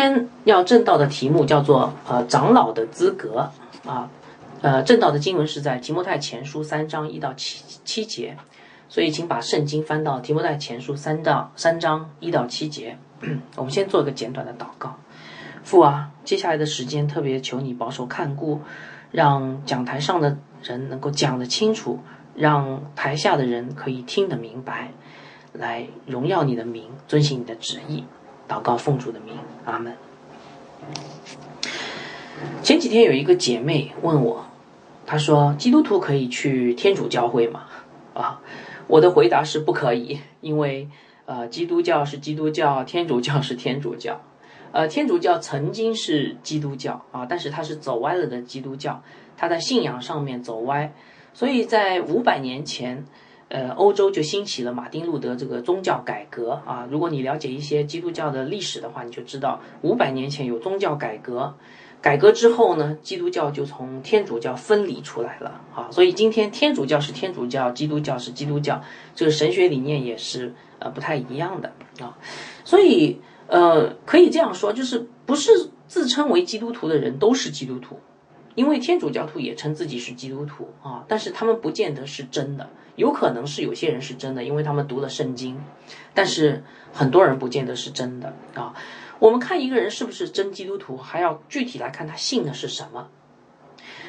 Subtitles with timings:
[0.00, 3.50] 天要正道的题目叫做呃长老的资格
[3.86, 4.08] 啊，
[4.62, 8.36] 呃正道的经文是在提摩太前书三章一到七七节，
[8.88, 12.98] 所以请把圣经翻到提摩太前书三章三章一到七节。
[13.56, 14.96] 我们先做一个简短的祷告，
[15.62, 18.62] 父啊，接下来的时间特别求你保守看顾，
[19.10, 21.98] 让讲台上的人能够讲得清楚，
[22.34, 24.92] 让台下的人可以听得明白，
[25.52, 28.04] 来荣耀你的名，遵行你的旨意。
[28.50, 29.96] 祷告奉主的名，阿门。
[32.64, 34.44] 前几天有一个姐妹问我，
[35.06, 37.66] 她说：“基督徒可以去天主教会吗？”
[38.12, 38.40] 啊，
[38.88, 40.88] 我的回答是不可以，因为
[41.26, 44.20] 呃，基督教是基督教，天主教是天主教。
[44.72, 49.00] 呃，天主教曾经是基督教啊，但是它是走歪了的基督教，
[49.36, 50.92] 它在信仰上面走歪，
[51.34, 53.04] 所以在五百年前。
[53.50, 56.86] 呃，欧洲就兴起了马丁路德这个宗教改革啊。
[56.88, 61.52] 如果你了解一些基督教的历史的话，你就知道五百年前有宗教改革，
[62.00, 65.88] 改革之后呢，基督教就从天主教分离出来了啊。
[65.90, 68.80] 所以今天天主教是天主教，基督教是基督教，
[69.16, 72.16] 这个神学理念也是呃不太一样的啊。
[72.64, 75.50] 所以呃，可以这样说，就是不是
[75.88, 77.98] 自称为基督徒的人都是基督徒。
[78.60, 85.58] 因为天主教徒也称自己是基督徒啊，但是他们不见得是真的，有可能是有些人是真的，因为他们读了圣经，
[86.12, 88.74] 但是很多人不见得是真的啊。
[89.18, 93.08] 我们看一个人是不是真基督徒，还要具体来看他信的是什么。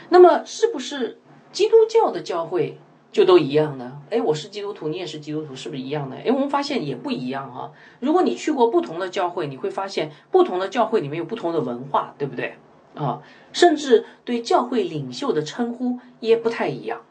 [0.10, 1.22] 那么，是不是
[1.54, 2.78] 基督教的教会
[3.14, 4.02] 就都一样呢？
[4.10, 6.18] 哎，我是基督徒，你也是基督徒，是不是一样的？
[6.18, 7.72] 哎，我们发现也不一样哈。
[8.02, 12.56] 如果你去过不同的教会，你会发现不同的教会里面有不同的文化，对不对？
[12.96, 13.22] 啊，
[13.54, 17.02] 甚至对教会领袖的称呼也不太一样。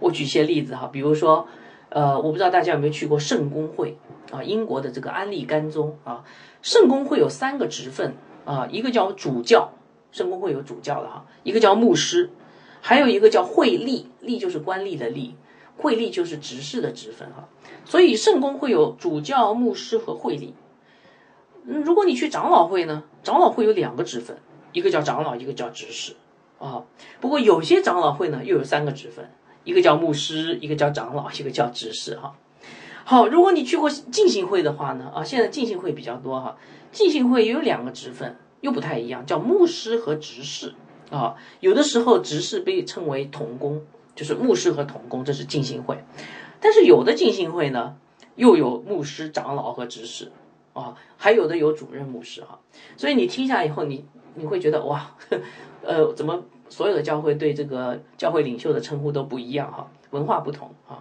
[0.00, 1.46] 我举些例子哈，比如说，
[1.88, 3.96] 呃，我不知道大家有没有去过圣公会
[4.30, 6.24] 啊，英国的这个安利甘宗啊，
[6.60, 9.72] 圣公会有三个职分啊，一个叫主教，
[10.12, 12.30] 圣公会有主教的哈，一个叫牧师，
[12.80, 15.32] 还有一个叫会吏，吏就是官吏的吏，
[15.78, 17.48] 会吏就是执事的职分哈。
[17.84, 20.50] 所以圣公会有主教、牧师和会吏。
[21.66, 24.36] 嗯，如果你去长老会呢，长老会有两个职分。
[24.74, 26.16] 一个叫长老，一个叫执事，
[26.58, 26.84] 啊，
[27.20, 29.30] 不过有些长老会呢又有三个职分，
[29.62, 32.34] 一个叫牧师，一个叫长老，一个叫执事，哈。
[33.04, 36.56] 好，如果你去过浸信会的话呢，啊，现在浸信会比较多哈，
[36.90, 40.74] 浸信会也有两个职分，又不太一样，叫牧师和执事，
[41.08, 43.80] 啊，有的时候执事被称为童工，
[44.16, 46.02] 就是牧师和童工，这是浸信会，
[46.58, 47.94] 但是有的浸信会呢
[48.34, 50.32] 又有牧师、长老和执事，
[50.72, 52.58] 啊，还有的有主任牧师哈，
[52.96, 54.04] 所以你听下以后你。
[54.34, 55.10] 你会觉得哇，
[55.82, 59.86] 呃，怎么所有的教会对这个教会领袖的称呼都不一样哈？
[60.10, 60.98] 文化不同啊，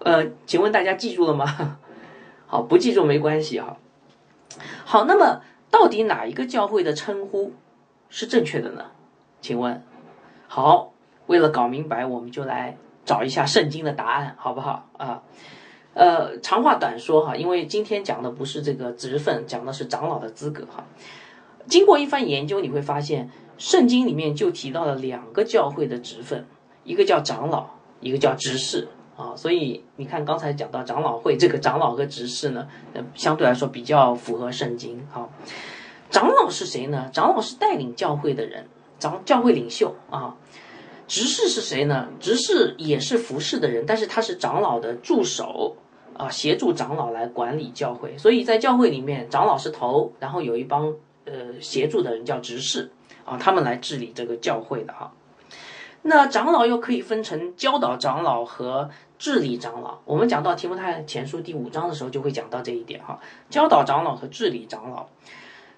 [0.00, 1.78] 呃，请问大家记住了吗？
[2.46, 3.76] 好，不记住没关系哈。
[4.84, 7.52] 好，那么到底哪一个教会的称呼
[8.08, 8.84] 是正确的呢？
[9.40, 9.82] 请问，
[10.46, 10.92] 好，
[11.26, 15.22] 为了搞明白，我们就来找一下圣经的答案，好不好啊？
[15.94, 20.84] 呃，长话短说哈，因为今天讲的不是这个职分，讲的是长老的资格哈。
[21.68, 26.46] 经过一番研究，你会发现圣经里面就提到了两个教会的职分，
[26.84, 27.66] 一个叫长老，
[28.00, 29.34] 一个叫执事啊。
[29.34, 35.30] 所以你看刚才讲到长老会这个长老和执事呢，呃，相对来说比较符合圣经好。
[36.10, 37.10] 长老是谁呢？
[37.12, 38.68] 长老是带领教会的人，
[39.00, 40.36] 长教会领袖啊。
[41.08, 42.08] 执事是谁呢？
[42.20, 45.76] 执事也是服侍的人，但是他是长老的助手
[46.16, 48.16] 啊，协助长老来管理教会。
[48.18, 50.94] 所以在教会里面，长老是头，然后有一帮。
[51.26, 52.90] 呃，协助的人叫执事
[53.24, 55.12] 啊，他们来治理这个教会的哈。
[56.02, 58.88] 那长老又可以分成教导长老和
[59.18, 59.98] 治理长老。
[60.04, 63.18] 我们讲到提摩太前书第五章的时候，就会讲到这一点哈。
[63.50, 65.08] 教导长老和治理长老。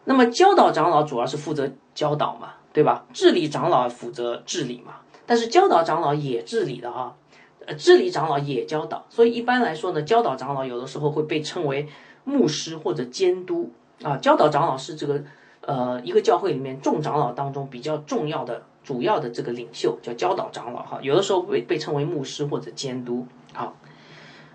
[0.05, 3.07] 那么教导长老主要是负责教导嘛，对吧？
[3.15, 4.97] 治理长老负责治理嘛。
[5.25, 7.17] 但是教导长老也治理的哈，
[7.65, 9.07] 呃，治理长老也教导。
[9.09, 11.89] 所以一般来说呢，教导长老有的时候会被称为
[12.25, 13.71] 牧师或者监督
[14.03, 14.17] 啊。
[14.17, 15.23] 教导长老是这个。
[15.61, 23.75] 呃，一个教会里面众长老当中比较重要的、主要的这个领袖叫教导长老哈，有的时候被被称为牧师或者监督啊。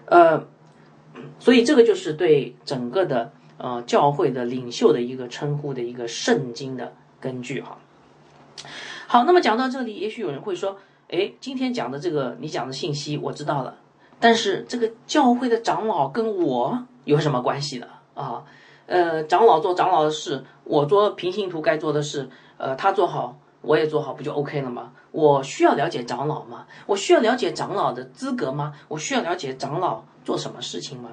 [0.05, 0.47] 呃，
[1.37, 7.77] 所以这个就是对整个的呃教会的领袖的一个称呼的一个圣经的根据哈。
[9.05, 10.79] 好，那么讲到这里，也许有人会说，
[11.09, 13.77] 哎，今天讲的这个你讲的信息我知道了，
[14.19, 17.87] 但是这个教会的长老跟我有什么关系呢？
[18.15, 18.43] 啊？
[18.93, 24.91] 呃，长老做长老的事，我做平行图该做的事，呃，他做好，我也做好，不就 OK 了吗？
[25.09, 26.67] 我需要了解长老吗？
[26.85, 28.71] 我需要了解长老的资格吗？
[28.87, 31.09] 我需要了解长老做什么事情吗？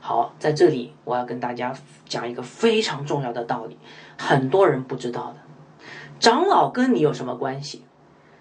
[0.00, 1.74] 好，在这里我要跟大家
[2.08, 3.76] 讲一个非常重要的道理，
[4.16, 5.36] 很多人不知道的，
[6.18, 7.84] 长老跟你有什么关系？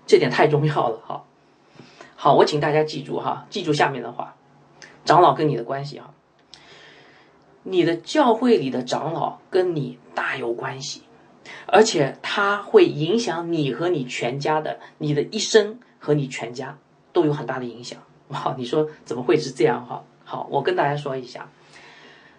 [0.08, 1.24] 这点太重要了哈。
[2.16, 4.36] 好，我请大家记住哈，记住下面的话，
[5.04, 6.12] 长老跟你的关系哈，
[7.64, 11.02] 你的教会里的长老跟你大有关系，
[11.66, 16.78] 而且他会影响你和你全家的，你的一生和你全家
[17.12, 18.00] 都有很大的影响。
[18.30, 20.04] 哇，你说怎么会是这样哈？
[20.24, 21.50] 好，我跟大家说一下，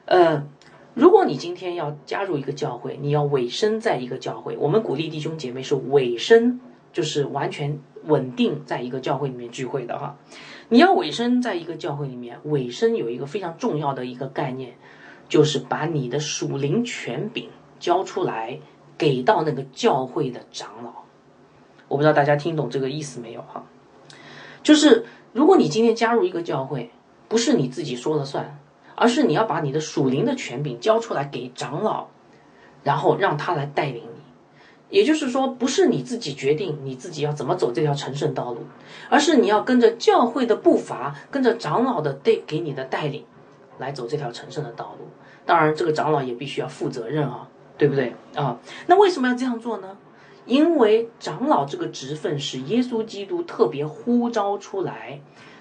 [0.06, 0.46] 呃，
[0.94, 6.60] 如果你今天要加入一个教会，你要委身在一个教会，我们鼓励弟兄姐妹是委身，
[6.92, 10.16] 就是完全稳定在一个教会里面聚会的哈。
[10.70, 14.74] 你要委身在一个教会里面，委身有一个非常重要的一个概念，
[15.34, 17.50] 就是把你的属灵权柄
[17.80, 18.60] 交出来，
[18.96, 20.92] 给到那个教会的长老。
[21.88, 23.64] 我不知道大家听懂这个意思没有哈？
[24.62, 26.92] 就是如果你今天加入一个教会，
[27.26, 28.60] 不是你自己说了算，
[28.94, 32.06] 而是你要把你的属灵的权柄交出来给长老，
[32.84, 34.96] 然后让他来带领你。
[34.96, 38.60] 也就是说，不是你自己决定你自己要怎么走这条成圣道路，
[39.10, 43.24] 而是你要跟着教会的步伐，跟着长老的带给你的带领，
[43.78, 45.08] 来走这条成圣的道路。
[45.46, 47.48] 当然，这个长老也必须要负责任啊，
[47.78, 48.58] 对不对啊？
[48.86, 49.96] 那为什么要这样做呢？
[50.46, 55.20] 因为长老这个职分是耶稣基督特别呼召出来。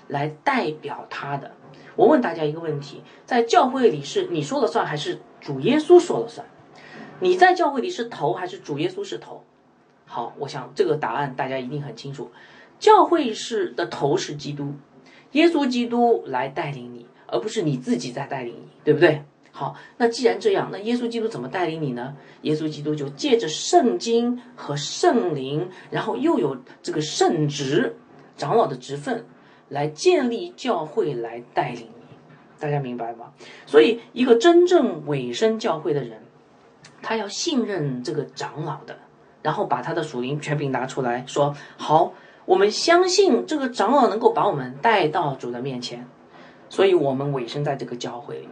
[0.09, 1.53] 来代表他的，
[1.95, 6.45] 我问大家一个问题：在教会里是你说了算，还是主耶稣说了算？
[7.21, 9.43] 你在教会里是头，还是主耶稣是头？
[10.05, 12.29] 好，我想这个答案大家一定很清楚。
[12.79, 14.73] 教会是的头是基督，
[15.31, 19.23] 耶稣基督来带领你，而不是你自己在带领你，对不对？
[19.53, 22.15] 好，那既然这样，那耶稣基督怎么带领你呢？
[22.41, 27.95] 耶稣基督就借着圣经和圣灵，然后又有这个圣职
[28.35, 29.25] 长老的职分。
[29.69, 32.15] 来建立教会，来带领你，
[32.59, 33.33] 大家明白吗？
[33.65, 36.21] 所以，一个真正委身教会的人，
[37.01, 38.99] 他要信任这个长老的，
[39.41, 42.13] 然后把他的属灵权柄拿出来说：“好，
[42.45, 46.05] 我们相信这个长老能够把我们带到主的面前，
[46.69, 48.49] 所以我们委身在这个教会里。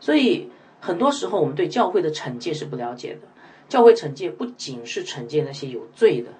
[0.00, 0.50] 所以，
[0.80, 3.20] 很多时候我们对教会的惩戒是不了解的。
[3.68, 6.30] 教会惩戒不仅是惩戒那些有罪的，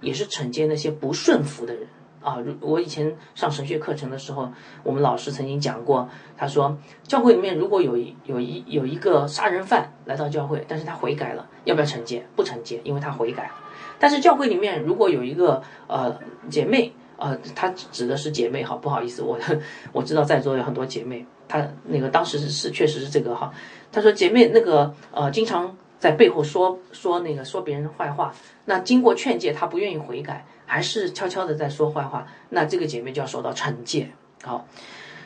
[0.00, 1.86] 也是惩戒那些不顺服的人。”
[2.20, 4.50] 啊，如我以前上神学课程的时候，
[4.82, 12.26] 我们老师曾经讲过，他说教会里面如果有一有一有一个杀人犯来到教会，但是他悔改了，要不要惩戒？
[12.34, 13.52] 不惩戒，因为他悔改了。
[14.00, 16.18] 但是教会里面如果有一个呃
[16.50, 19.38] 姐妹，呃，她指的是姐妹哈，不好意思，我
[19.92, 23.52] 我知道在座有很多姐妹，她那个当时是确实是这个哈，
[23.90, 28.32] 她说姐妹那个呃经常在背后说说那个说别人坏话，
[28.66, 30.46] 那经过劝诫，她不愿意悔改。
[30.70, 34.10] 还是悄悄的在说坏话，那这个姐妹就要受到惩戒。
[34.42, 34.68] 好，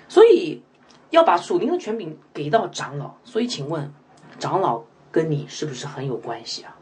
[0.07, 0.63] 所以
[1.11, 3.15] 要把属灵的权柄给到长老。
[3.25, 3.93] 所以，请问，
[4.39, 6.77] 长老跟你是不是很有关系啊？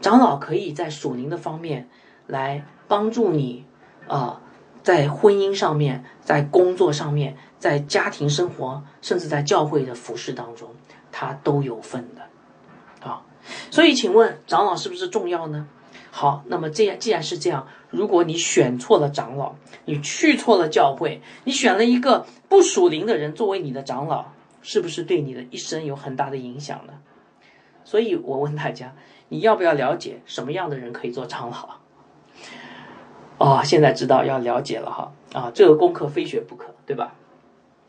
[0.00, 1.88] 长老可以在属灵的方面
[2.28, 3.64] 来帮助你
[4.06, 4.40] 啊，
[4.84, 10.70] 在婚姻上面，在工作上面，在家庭生活，甚至在教会的服饰当中，
[11.10, 13.22] 他都有份的啊。
[13.70, 15.68] 所以，请问长老是不是重要呢？
[16.10, 17.66] 好，那么这样既然是这样。
[17.90, 24.26] 如果你选错了长老，你去错了教会，你选了一个不属灵的人作为你的长老，
[24.60, 26.92] 是不是对你的一生有很大的影响呢？
[27.84, 28.94] 所以我问大家，
[29.28, 31.76] 你要不要了解什么样的人可以做长老？
[33.38, 37.14] 哦，现在知道要了解了哈啊，这个功课非学不可，对吧？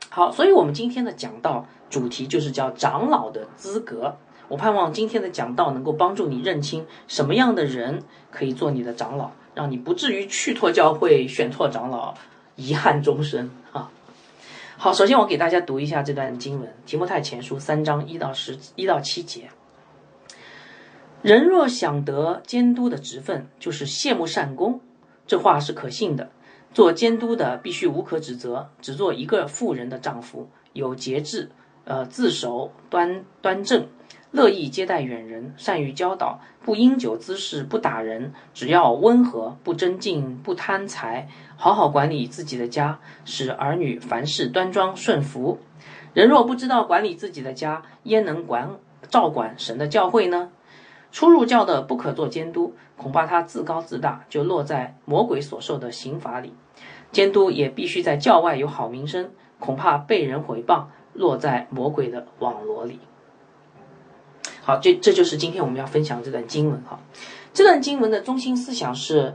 [0.10, 4.18] 好，所以我们今天的讲道主题就是叫长老的资格。
[4.48, 8.02] 我盼望今天的讲道能够帮助你认清什么样的人
[8.32, 9.32] 可以做你的长老。
[9.56, 12.14] 让你不至于去错教会、选错长老，
[12.56, 13.92] 遗憾终生啊！
[14.78, 19.50] 好，首先我给大家读一下这段经文，《提摩太前书》三章一到十一到七节。
[21.22, 24.80] 人若想得监督的职分，就是羡慕善功，
[25.28, 26.30] 这话是可信的。
[26.74, 31.50] 做监督的必须无可指责，只做一个富人的丈夫，有节制，
[31.86, 33.88] 呃，自守端端正。
[34.32, 45.58] 乐意接待远人，善于教导，不因酒滋事，不打人，只要温和，不争竞，不贪财，好好管理自己的家，使儿女凡事端庄顺服。
[46.14, 48.78] 人若不知道管理自己的家，焉能管
[49.10, 50.52] 照管神的教会呢？
[51.12, 56.54] 初入教的不可做监督，恐怕他自高自大，就落在魔鬼所受的刑罚里。
[57.12, 63.00] 监督也必须在教外有好名声，恐怕被人毁谤，落在魔鬼的网罗里。
[64.62, 67.00] 好，这这就是今天我们要分享这段经文哈。
[67.52, 69.34] 这段经文的中心思想是：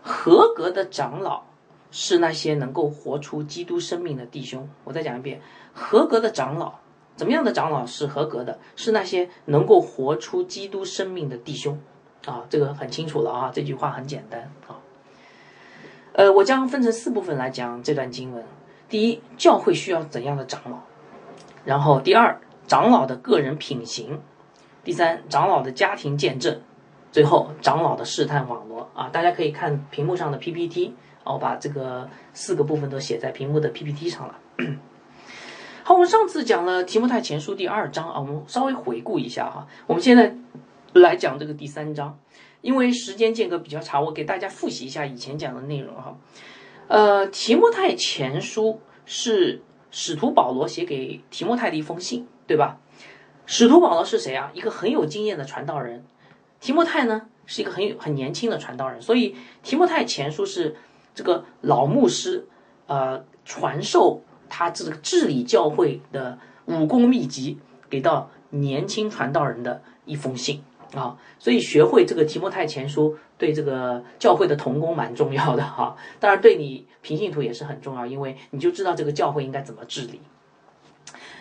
[0.00, 1.42] 合格的长老
[1.90, 4.66] 是那些能够活出基督生命的弟兄。
[4.84, 5.42] 我再讲一遍，
[5.74, 6.76] 合格的长老，
[7.20, 8.58] 怎么样的长老是合格的？
[8.76, 11.78] 是那些能够活出基督生命的弟兄。
[12.24, 14.80] 啊，这个很清楚了啊，这句话很简单啊。
[16.14, 18.42] 呃，我将分成四部分来讲这段经文。
[18.88, 20.78] 第一，教会需要怎样的长老？
[21.66, 24.16] 然后，第二，长老的个人品行；
[24.82, 26.54] 第三，长老的家庭见证；
[27.12, 29.10] 最后，长老的试探网络啊。
[29.10, 34.38] 大家可以看屏幕上的 PPT，我把这个四个部分都写在屏幕的 PPT 上了。
[35.82, 39.66] 好，我们上次讲了提摩太前书第二章啊，我们稍微回顾一下哈。
[39.86, 40.36] 我们现在
[40.92, 42.18] 来讲这个第三章。
[42.60, 46.18] 因为时间间隔比较长，我给大家复习一下以前讲的内容哈。
[46.88, 52.78] 呃，提摩太前书是使徒保罗写给提摩太的一封信，对吧？
[53.46, 54.50] 使徒保罗是谁啊？
[54.52, 56.04] 一个很有经验的传道人。
[56.60, 59.00] 提摩太呢，是一个很有很年轻的传道人。
[59.00, 60.76] 所以提摩太前书是
[61.14, 62.46] 这个老牧师
[62.86, 67.56] 呃传授他这个治理教会的武功秘籍
[67.88, 70.62] 给到年轻传道人的一封信。
[70.92, 80.20] 啊，所以学会这个提摩太前书对这个教会的同工蛮重要的哈，当然对你平信徒也是很重要，因为你就知道这个教会应该怎么治理。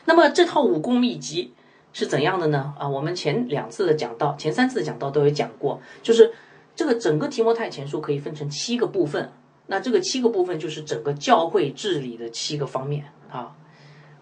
[0.06, 1.52] 那么这套武功秘籍
[1.94, 2.76] 是怎样的呢？
[2.78, 6.32] 啊，我们前两次的讲到，前三次的讲到都有讲过，就是
[6.76, 9.32] 这个整个提摩太前书可以分成七个部分，
[9.70, 13.56] 那这个七个部分就是整个教会治理的七个方面啊。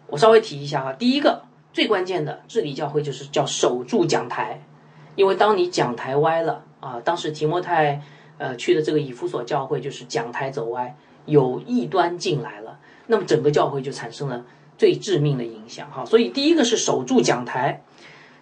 [0.08, 4.62] 我稍微提一下啊，第一个最关键的治理教会就是叫守住讲台。
[5.16, 8.02] 因为当你讲台歪了啊，当时提摩太
[8.38, 14.46] 呃去的这个以弗所教会就是讲台走歪，有异端进来了，那么整个教会就产生了
[14.78, 16.06] 最致命的影响哈。
[16.06, 17.84] 所以第一个是守住讲台，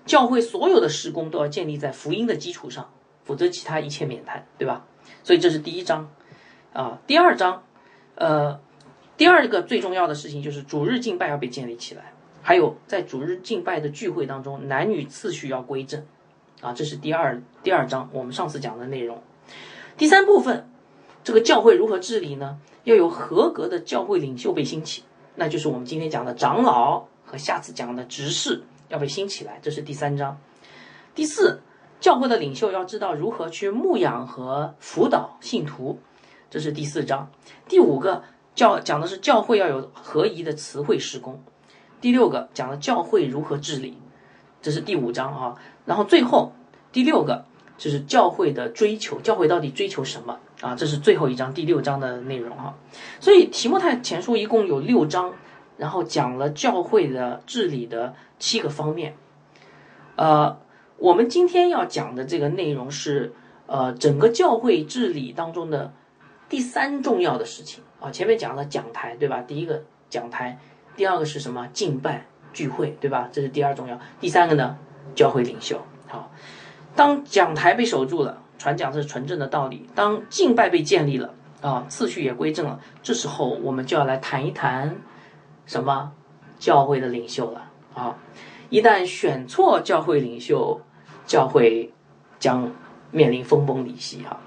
[0.06, 2.90] 教会所有的施工都要建立在福音的基础上，
[3.24, 4.86] 否则其他一切免谈，对吧？
[5.24, 6.10] 所以这是第一章
[6.76, 7.00] 啊。
[7.08, 7.64] 第二章，
[8.16, 8.60] 呃，
[9.18, 12.14] 第二个最重要的事情就是主日敬拜要被建立起来，
[12.44, 16.06] 还有在主日敬拜的聚会当中，男女次序要归正。
[16.62, 19.22] 啊，这是第二第二章我们上次讲的内容。
[19.98, 20.68] 第三部分，
[21.24, 22.60] 这个教会如何治理呢？
[22.86, 25.04] 要有合格的教会领袖被兴起，
[25.36, 30.38] 那就是我们今天讲的长老和下次讲的执事要被兴起来，这是第三章。
[31.14, 31.62] 第四，
[32.00, 36.00] 教会的领袖要知道如何去牧养和辅导信徒，
[36.56, 37.30] 这是第四章。
[37.68, 38.24] 第五个
[38.56, 41.44] 教讲的是教会要有合宜的词汇施工。
[42.00, 43.98] 第六个讲了教会如何治理，
[44.62, 45.56] 这是第五章啊。
[45.84, 46.54] 然后最后
[46.94, 47.44] 第六个
[47.78, 50.74] 就是教会的追求，教会到底追求什么啊？
[50.76, 52.74] 这是最后一章第六章的内容哈。
[53.20, 55.34] 所以提摩太前书一共有六章，
[55.76, 59.18] 然后讲了教会的治理的七个方面。
[60.16, 60.58] 呃，
[61.00, 63.34] 我们今天要讲的这个内容是
[63.68, 65.92] 呃整个教会治理当中的
[66.50, 68.12] 第三重要的事情啊。
[68.12, 69.42] 前面讲了讲台对吧？
[69.42, 70.58] 第一个讲台，
[70.96, 71.68] 第二个是什么？
[71.74, 73.30] 敬拜聚会对吧？
[73.32, 74.00] 这是第二重要。
[74.20, 74.78] 第三个呢？
[75.14, 76.32] 教会领袖，好，
[76.96, 84.98] 当讲台被守住了，传讲是纯正的道理；当敬拜被建立了，啊，次序也归正了，这时候我们就要来谈一谈
[85.66, 86.12] 什么
[86.58, 88.18] 教会的领袖了啊！
[88.70, 90.82] 一旦选错教会领袖，
[91.26, 91.94] 教会
[92.40, 92.70] 将
[93.12, 94.38] 面临分崩离析哈。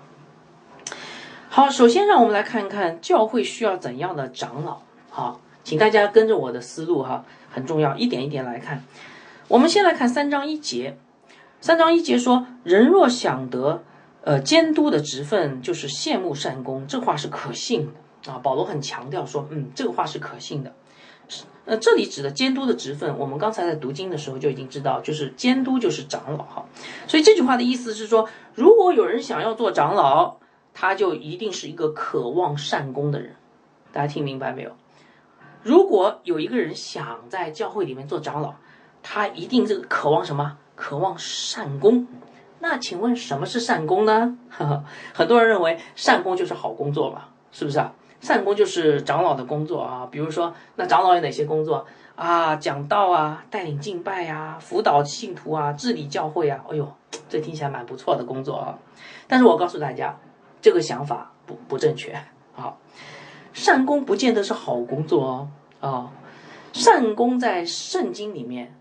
[1.59, 4.79] 好，首先让我们来看一看教会需要怎样的长老。
[5.11, 8.85] 好，请大家跟着我的思路哈，很重要，一点一点来看。
[9.49, 10.97] 我们先来看三章一节，
[11.61, 13.83] 三章一节说：“人若想得，
[14.23, 17.91] 呃，监督的职分，就是羡慕善功。”这话是可信
[18.23, 18.39] 的啊。
[18.41, 20.73] 保罗很强调说：“嗯，这个话是可信的。”
[21.67, 26.65] 呃，这里指的监督的职分，我们刚才在读经的时候就已经知道，就是监督就是长老哈。
[27.09, 30.37] 所以这句话的意思是说，如果有人想要做长老，
[30.81, 33.35] 他就一定是一个渴望善功的人。
[33.91, 34.71] 大家听明白没有？
[35.65, 38.55] 如果有一个人想在教会里面做长老，
[39.03, 40.57] 他一定这个渴望什么？
[40.77, 42.07] 渴望善功。
[42.61, 44.39] 那请问什么是善功呢？
[44.51, 47.31] 呵 呵很多人认为善功就是好工作吧？
[47.51, 47.93] 是不是啊？
[48.21, 50.07] 善功就是长老的工作啊。
[50.09, 52.55] 比如说，那长老有哪些工作啊？
[52.55, 56.65] 讲道啊，带领敬拜呀，辅导信徒啊，治理教会啊。
[56.71, 56.93] 哎呦，
[57.29, 58.79] 这听起来蛮不错的工作啊。
[59.27, 60.17] 但是我告诉大家，
[60.61, 62.13] 这个想法不不正确
[62.57, 62.77] 啊。
[63.53, 65.49] 善功不见得是好工作哦
[65.81, 66.11] 啊。
[66.73, 68.75] 善功在圣经里面。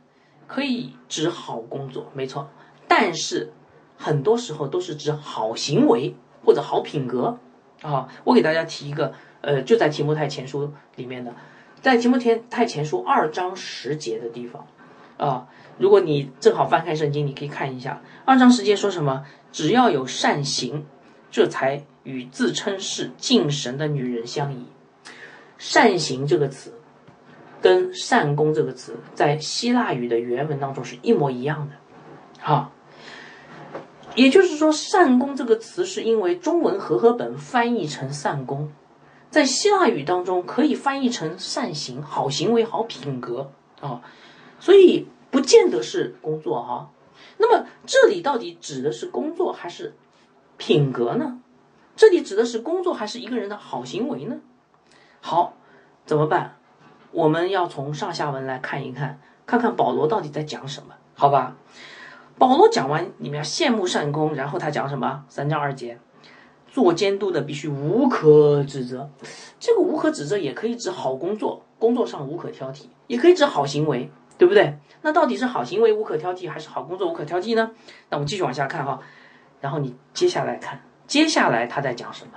[0.50, 2.48] 可以指好工作，没错，
[2.88, 3.52] 但是
[3.98, 6.16] 很多时候都是指好行为
[6.46, 7.38] 或者好品格
[7.82, 8.08] 啊。
[8.24, 11.36] 我给大家提一个，呃，就在提摩太前书里面的，
[11.82, 12.18] 在提摩
[12.50, 14.66] 太前书二章十节的地方
[15.18, 15.50] 啊。
[15.78, 19.26] 如果你正好翻开圣经，你可以看一下二章十节说什么？
[19.52, 20.86] 只要有善行，
[21.30, 24.66] 这才与自称是敬神的女人相宜。
[25.58, 26.74] 善行这个词，
[27.62, 31.76] 跟善功这个词，在希腊语的原文当中是一模一样的。
[32.40, 32.72] 好，
[34.16, 38.72] 也就是说，善功这个词是因为中文和合本翻译成善功，
[39.32, 44.02] 在希腊语当中可以翻译成善行、好行为、好品格啊，
[44.60, 46.92] 所以不见得是工作哈。
[47.38, 49.96] 那么这里到底指的是工作还是
[50.58, 51.40] 品格呢？
[51.96, 54.38] 这里指的是工作还是一个人的好行为呢？
[55.22, 55.54] 好，
[56.06, 56.58] 怎么办？
[57.12, 60.94] 我们要从上下文来看一看，看看保罗到底在讲什么？
[61.16, 61.56] 好吧？
[62.38, 65.24] 保罗讲完，你们要羡慕善功，然后他讲什么？
[65.28, 65.98] 三章二节，
[66.68, 69.10] 做监督的必须无可指责。
[69.60, 74.78] 这个无可指责也可以指好工作，工作上无可挑剔，也可以指好行为，对不对？
[75.02, 77.72] 那到底是好行为无可挑剔，还是好工作无可挑剔呢？
[78.10, 79.00] 那我们继续往下看哈。
[79.60, 82.34] 然后你接下来看，接下来他在讲什么？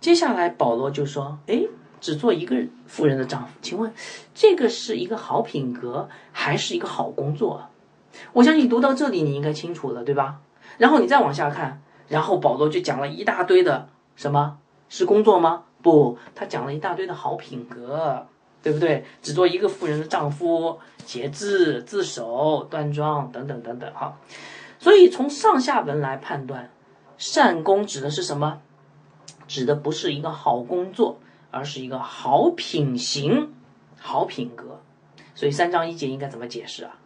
[0.00, 1.62] 接下来保罗就说：“哎，
[2.00, 3.92] 只做一个富人的丈夫，请问
[4.34, 7.68] 这个是一个好品格，还是一个好工作？”
[8.32, 10.40] 我相信读到这里你应该清楚了，对吧？
[10.78, 14.58] 然后你再往下看，然后保罗就讲了一大堆的什么
[14.88, 15.64] 是工作吗？
[15.80, 18.26] 不，他讲了一大堆的好品格，
[18.62, 19.04] 对不对？
[19.22, 24.16] 只做一个富人的丈夫，节制、自守、端庄等等等等，哈。
[24.82, 26.68] 所以从上下文来判断，
[27.16, 28.60] 善功指的是什么？
[29.46, 31.20] 指的不是一个好工作，
[31.52, 33.54] 而是一个好品行、
[33.96, 34.80] 好品格。
[35.36, 36.98] 所以三章一节应该怎么解释啊？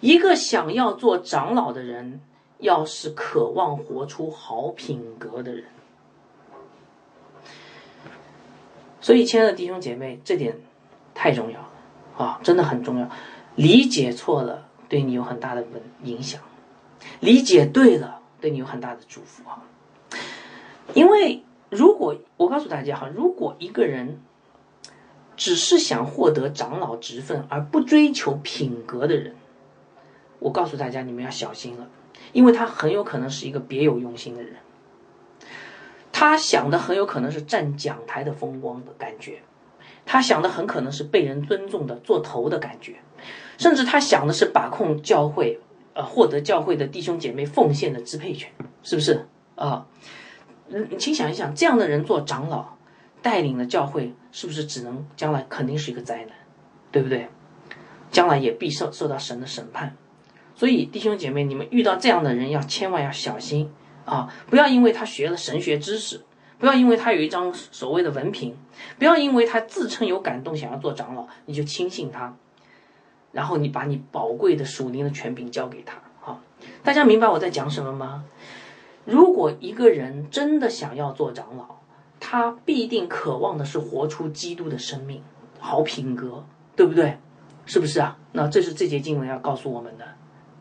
[0.00, 2.20] 一个想要做长老的人，
[2.58, 5.64] 要是渴望活出好品格的人，
[9.00, 10.58] 所以亲爱的弟兄姐妹，这点
[11.14, 11.68] 太重要了
[12.18, 13.08] 啊，真的很重要。
[13.56, 15.64] 理解错了，对你有很大的
[16.02, 16.40] 影响；
[17.20, 19.62] 理解对了，对你有很大的祝福哈。
[20.94, 24.20] 因为如果我告诉大家哈，如果一个人
[25.36, 29.34] 只是想获得长老职分而不追求品格的人，
[30.38, 31.88] 我告诉大家，你们要小心了，
[32.32, 34.56] 因为他很有可能是一个别有用心的人。
[36.12, 39.42] 他想的很有可能是站讲台的风光的感觉，
[40.04, 42.96] 他想的很可能是被人尊重的做头的感觉，
[43.56, 45.60] 甚至他想的是把控教会，
[46.02, 48.50] 获得教会的弟兄姐妹奉献的支配权，
[48.82, 49.86] 是不是啊？
[50.68, 52.76] 嗯，请想一想，这样的人做长老，
[53.22, 56.28] 带领了教会，是不是只能将来肯定是一个灾难，
[56.92, 57.28] 对不对？
[58.10, 59.96] 将来也必受受到神的审判。
[60.54, 63.70] 所以，弟兄姐妹，你们遇到这样的人，要千万要小心
[64.04, 64.32] 啊！
[64.50, 66.20] 不要因为他学了神学知识，
[66.58, 68.54] 不要因为他有一张所谓的文凭，
[68.98, 72.36] 不要因为他自称有感动想要做长老，你就轻信他，
[73.32, 75.98] 然后你把你宝贵的属灵的权柄交给他。
[76.20, 76.40] 好，
[76.82, 78.24] 大家明白我在讲什么吗？
[79.04, 81.76] 如果一个人真的想要做长老，
[82.18, 85.22] 他必定渴望的是活出基督的生命、
[85.58, 86.44] 好品格，
[86.76, 87.18] 对不对？
[87.66, 88.16] 是不是啊？
[88.32, 90.04] 那这是这节经文要告诉我们的。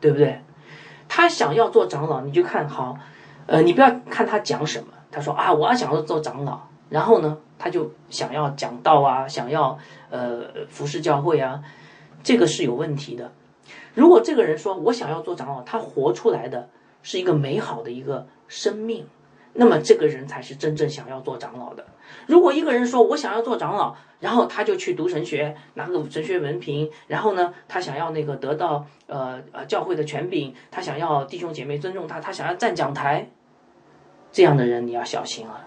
[0.01, 0.41] 对不对？
[1.09, 2.97] 他想要做长老，你就看好，
[3.47, 4.87] 呃，你不要看他讲什么。
[5.11, 9.77] 他说啊，我要想要做长老，然后呢，他就想要讲道啊，想要
[10.09, 11.61] 呃服侍教会啊，
[12.23, 13.31] 这个是有问题的。
[13.93, 16.69] 如果这个人说我想要做长老，他活出来的
[17.03, 19.07] 是一个美好的一个生命。
[19.53, 21.83] 那么这个人才是真正想要做长老的。
[22.27, 33.31] 如果一个人说我想要做长老，然后他就去读神学，拿个神学文凭，然后呢，他想要那个得到呃呃教会的权柄，他想要弟兄姐妹尊重他，他想要站讲台，
[34.31, 35.65] 这样的人你要小心了，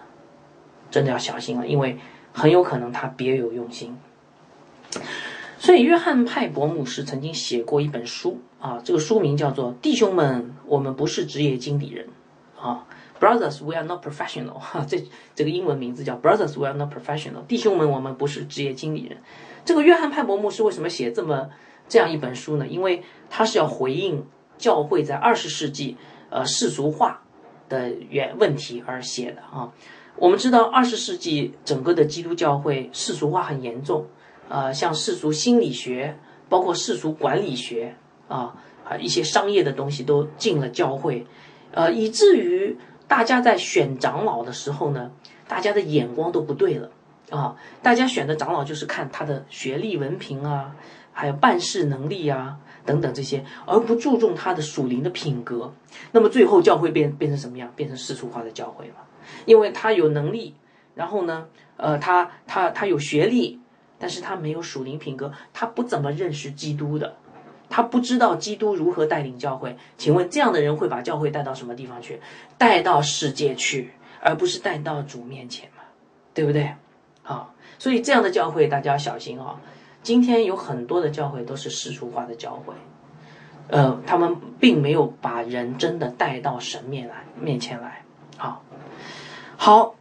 [0.89, 1.97] 真的要小心了，因为
[2.31, 3.97] 很有可能他别有用心。
[5.63, 12.09] 所以，约翰派伯牧师曾经写过一本书啊，这个书名叫做《弟兄们，我们不是职业经理人》
[12.61, 12.85] 啊。
[13.17, 14.55] Brothers, we are not professional。
[14.59, 15.01] 哈，这
[15.33, 17.45] 这个英文名字叫 Brothers, we are not professional。
[17.47, 19.19] 弟兄们，我们不是职业经理人。
[19.63, 21.49] 这个约翰派伯牧师为什么写这么
[21.87, 22.67] 这样一本书呢？
[22.67, 24.25] 因为他是要回应
[24.57, 25.95] 教会在二十世纪
[26.29, 27.23] 呃世俗化
[27.69, 29.71] 的原问题而写的啊。
[30.17, 34.05] 我们知道二十世纪整个的基督教会世俗化很严重，
[34.49, 36.17] 呃，像世俗心理学，
[36.49, 37.95] 包括世俗管理学
[38.27, 41.25] 啊，啊一些商业的东西都进了教会，
[41.71, 42.77] 呃，以至于。
[43.05, 45.11] 大家在选长老的时候呢，
[45.47, 46.89] 大家的眼光都不对了
[47.29, 47.55] 啊！
[47.83, 50.73] 大家选的长老就是看他的学历文凭啊，
[51.11, 55.71] 还有办事能力啊等等这些，而不注重他的属灵的品格。
[56.11, 57.71] 那么最后教会变变成什么样？
[57.75, 58.95] 变成世俗化的教会了。
[59.45, 60.55] 因为他有能力，
[60.95, 61.45] 然后呢，
[61.77, 63.59] 呃，他他他有学历，
[64.03, 67.15] 但是他没有属灵品格，他不怎么认识基督的。
[67.69, 72.19] 他不知道基督如何带领教会，请问这样的人会把教会带到什么地方去？
[72.57, 75.83] 带到世界去，而不是带到主面前嘛，
[76.33, 76.75] 对不对？
[77.21, 79.61] 好，所以这样的教会大家要小心啊。
[80.01, 82.73] 今天有很多的教会都是世俗化的教会，
[83.69, 88.03] 呃，他们并没有把人真的带到神面来面前来。
[88.35, 88.61] 好，
[89.55, 89.95] 好，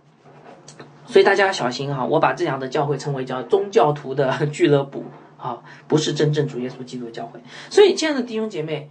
[1.06, 2.04] 所以大家小心哈。
[2.04, 5.04] 我把这样的教会称为叫宗教徒的 俱乐部
[5.36, 7.40] 啊，不是真正主耶稣基督的教会。
[7.70, 8.90] 所以，亲爱的弟兄姐妹，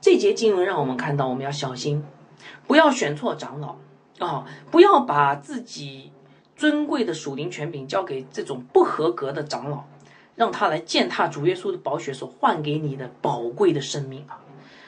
[0.00, 2.04] 这节经文让我们看到，我们要小心，
[2.66, 3.76] 不要选错长老
[4.18, 6.12] 啊，不要把自己
[6.56, 9.84] 尊贵的属灵权柄交给这种不合格的长老。
[10.34, 14.40] 让他来践踏主耶稣的宝血所换给你的宝贵的生命啊！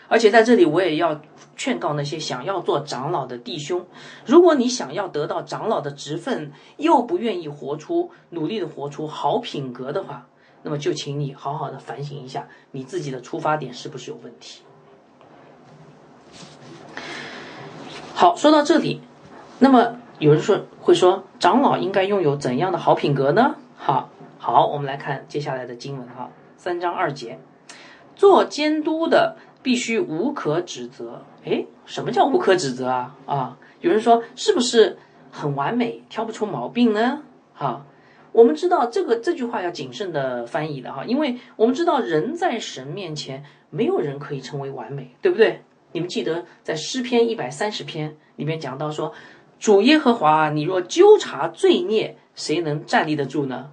[0.09, 1.21] 而且在这里，我也要
[1.57, 3.87] 劝告那些想要做长老的弟兄：
[4.27, 10.27] 如果你想要得到长老的职分，又不愿意活出努力的活出好品格的话，
[10.63, 14.63] 那么就请你好好的反省一下，你自己的出发点是不是有问题？
[18.15, 19.01] 好，说到这里，
[19.59, 23.57] 那么有人说会说，长老应该拥有怎样的好品格呢？
[23.77, 24.11] 好。
[24.37, 27.39] 好，我们来看接下来的经文哈，三章二节，
[28.15, 31.23] 做监督的必须无可指责。
[31.45, 33.17] 诶，什么叫无可指责啊？
[33.25, 34.99] 啊，有人说是不是
[35.31, 37.23] 很完美，挑不出毛病呢？
[37.55, 37.87] 哈，
[38.33, 45.63] 我们知道这个这句话要谨慎的翻译的哈，因为我们知道人在神面前没有人可以成为完美，对不对？
[45.93, 49.15] 你们记得在诗篇一百三十篇里面讲到说，
[49.59, 53.71] 主耶和华，你若纠察罪孽，谁能站立得住呢？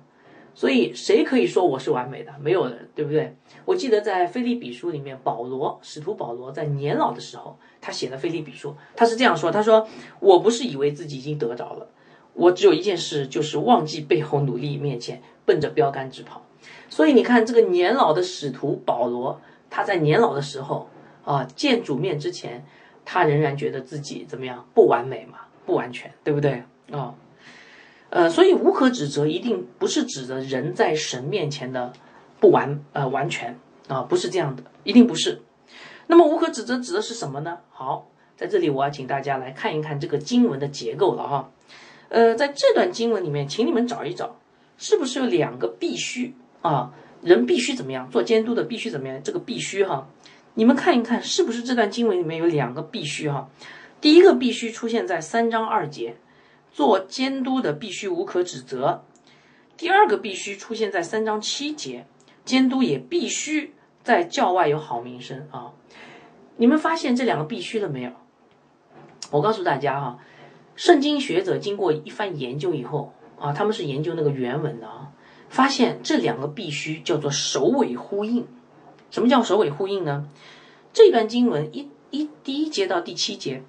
[0.62, 2.32] 所以谁可以说我是完美的？
[2.40, 3.36] 没有人，对不对？
[3.66, 9.88] 我记得在《菲利比书》里面，保罗使徒保罗在年老的时候，他写的《菲利比书》，他是这样说：“他说，
[10.20, 11.88] 我不是以为自己已经得着了，
[12.36, 16.46] 我只有一件事，就是忘记背后努力面前，奔着标杆直跑。”
[16.90, 20.88] 所以你看，这个年老的使徒保罗，他在年老的时候
[21.26, 22.64] 啊，见主面之前，
[23.04, 24.64] 他仍然觉得自己怎么样？
[24.76, 26.62] 不完美嘛，不完全，对不对？
[26.92, 27.16] 啊。
[28.12, 31.94] 呃，所以无可指责，一定不是指的人在神面前的
[32.42, 35.42] 不完呃完全啊，不是这样的，一定不是。
[36.08, 37.60] 那么无可指责指的是什么呢？
[37.70, 41.52] 好，在这里我要请大家来看一看这个经文的结构了哈。
[42.10, 44.36] 呃，在这段经文里面，请你们找一找，
[44.78, 46.94] 是不是有两个必须啊？
[47.22, 48.10] 人必须怎么样？
[48.10, 49.24] 做监督的必须怎么样？
[49.24, 50.10] 这个必须哈，
[50.56, 53.50] 你们看一看，是不是这段经文里面有两个必须哈？
[54.02, 56.18] 第一个必须出现在三章二节。
[56.72, 59.04] 做监督的必须无可指责。
[59.78, 62.06] 第二个必须出现在三章七节，
[62.46, 65.74] 监督也必须在教外有好名声啊！
[66.58, 68.12] 你们发现这两个必须了没有？
[69.32, 70.20] 我告诉大家哈，
[70.76, 75.12] 圣经学者经过一番研究以后啊，他们是研究那个原文的啊，
[75.50, 78.48] 发现这两个必须叫做首尾呼应。
[79.10, 80.30] 什么叫首尾呼应呢？
[80.94, 83.64] 这段经文一一第一节到第七节。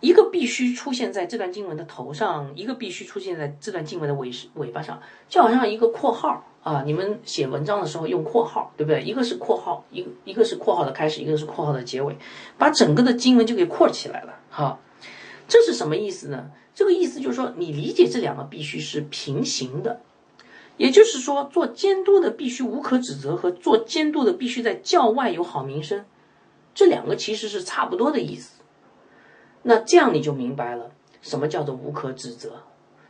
[0.00, 6.82] 一个必须出现在这段经文的头上，一个必须出现在这段经文的尾尾巴上，就好像一个括号啊。
[6.84, 9.02] 你们写文章的时候用括号，对不对？
[9.02, 12.16] 一个是括号，一一个是括号的开始，一个是括号的结尾，
[12.58, 14.34] 把整个的经文就给括起来了。
[14.50, 14.78] 哈，
[15.48, 16.50] 这是什么意思呢？
[16.74, 20.02] 这个意思就是说，你理解这两个必须是平行的，
[20.76, 26.04] 也就是说，做监督的必须无可指责，和做监督的必须在教外有好名声，
[26.74, 28.55] 这两个其实是差不多的意思。
[29.68, 32.62] 那这样你就明白了，什么叫做无可指责？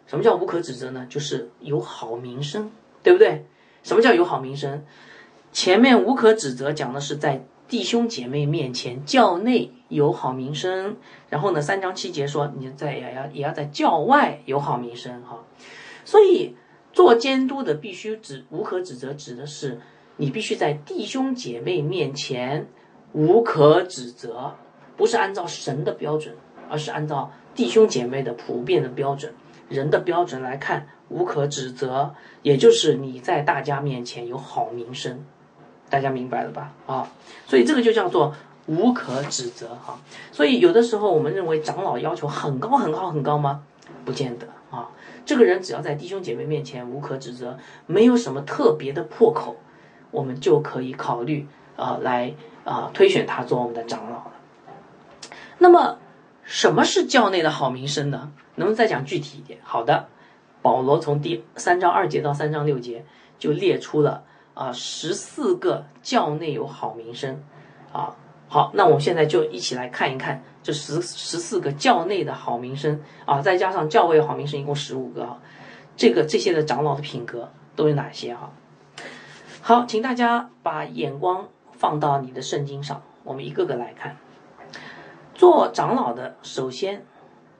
[0.06, 1.06] 什么叫无可指责呢？
[1.10, 2.70] 就是有好名声，
[3.02, 3.44] 对不对？
[3.82, 4.82] 什么叫有好名声？
[5.52, 10.96] 前面无可指责讲的是在弟兄姐妹面前教内有好名声，
[11.28, 15.44] 然后呢，三章七节说你在也要也要在教外有好名声，哈。
[16.06, 16.56] 所以
[16.94, 19.78] 做监督的必须指无可指责，指的是
[20.16, 22.66] 你必须在弟兄姐妹面前
[23.12, 24.54] 无可指责，
[24.96, 26.34] 不是按照神的标准。
[26.68, 29.32] 而是按照弟兄姐妹的普遍的标准，
[29.68, 35.24] 人的标准来看，无可指责，也就是你在大家面前有好名声，
[35.88, 36.72] 大家明白了吧？
[36.86, 37.08] 啊，
[37.46, 38.34] 所以这个就叫做
[38.66, 39.98] 无可指责哈。
[40.32, 43.62] 所以有的时候我们认为长老要求很高很高很高吗？
[44.04, 44.90] 不见得啊。
[45.24, 49.56] 这个人只要在弟兄姐妹面前无可指责，没有什么特别的破口，
[50.10, 54.32] 我们就可以考虑啊来啊推选他做我们的长老了。
[55.58, 55.98] 那么。
[56.46, 58.32] 什么是教内的好名声呢？
[58.54, 59.58] 能不能再讲具体一点？
[59.64, 60.08] 好的，
[60.62, 63.04] 保罗从第三章二节到三章六节
[63.36, 64.22] 就列出了
[64.54, 67.42] 啊十四个教内有好名声
[67.92, 68.14] 啊。
[68.48, 75.38] 好，那我们现在就一起来看一看这十十四个教内的好名声啊，再加上教外好名声，一共十五个啊。
[75.96, 78.52] 这个这些的长老的品格都有哪些哈？
[79.60, 84.16] 好，请大家把眼光放到你的圣经上，我们一个个来看。
[85.36, 87.04] 做长老的，首先，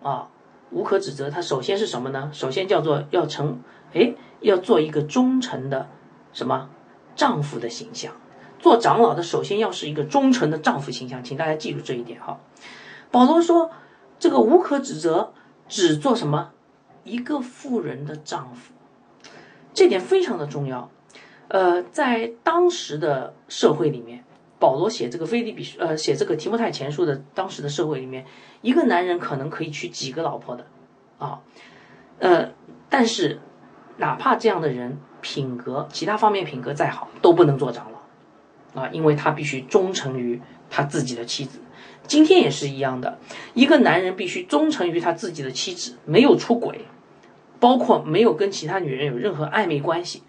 [0.03, 0.29] 啊，
[0.71, 2.31] 无可指责，他首先是什么呢？
[2.33, 3.61] 首先叫做要成，
[3.93, 5.89] 哎，要做一个忠诚的
[6.33, 6.71] 什么
[7.15, 8.13] 丈夫的形象。
[8.59, 12.41] 做长老的首先要是一个忠诚的丈夫形象，请大家记住这一点哈。
[13.11, 13.71] 保罗说，
[14.19, 15.33] 这个无可指责，
[15.69, 16.53] 只做什么
[17.05, 18.73] 一个妇人的丈夫，
[19.75, 20.91] 这点非常的重要。
[21.49, 24.25] 呃，在当时的社会里面，
[24.59, 28.25] 保罗写这个菲利比呃写这个提摩太前书的当时的社会里面，
[28.63, 30.67] 一个男人可能可以娶几个老婆的
[31.19, 31.41] 啊，
[32.19, 32.53] 呃，
[32.89, 33.41] 但是
[33.99, 40.41] 哪怕这样的人品格其他方面品格再好，都不能做长老啊，因为他必须忠诚于
[40.71, 41.61] 他自己的妻子。
[42.07, 43.19] 今天也是一样的，
[43.53, 46.87] 一个男人必须忠诚于他自己的妻子，没有出轨，
[47.59, 50.23] 包括没有跟其他女人有任何暧昧关系。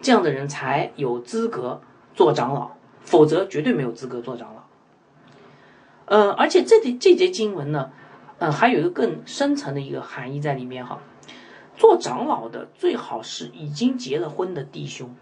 [0.00, 1.80] 这样的人才有资格
[2.14, 2.72] 做长老，
[3.04, 4.62] 否则绝对没有资格做长老。
[6.06, 7.90] 呃，而且这这节经文呢，
[8.38, 10.98] 呃，还有一个更深层的一个含义在里面哈。
[11.76, 15.14] 做长老的最好是已经结了婚的弟兄。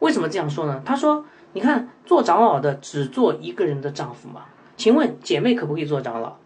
[0.00, 0.82] 为什么这样说呢？
[0.84, 4.46] 他说：“你看，做长老的只做一个人的丈夫嘛？
[4.76, 6.36] 请问姐妹可不可以做长老？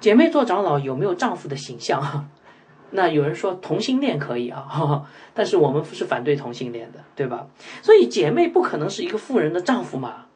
[0.00, 2.28] 姐妹做长老有没有丈夫的形象？”
[2.90, 7.46] 那有人说同性恋可以啊， 但是我们是反对同性恋的，对吧？
[7.82, 10.26] 所以姐妹不可能是一个富人的丈夫嘛，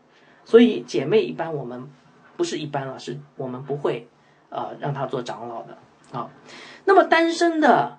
[0.44, 1.88] 所以姐妹一般我们
[2.36, 4.08] 不是一般了，是我们不会
[4.48, 5.78] 啊让她做长老的
[6.12, 6.28] 啊。
[6.84, 7.98] 那么单身的，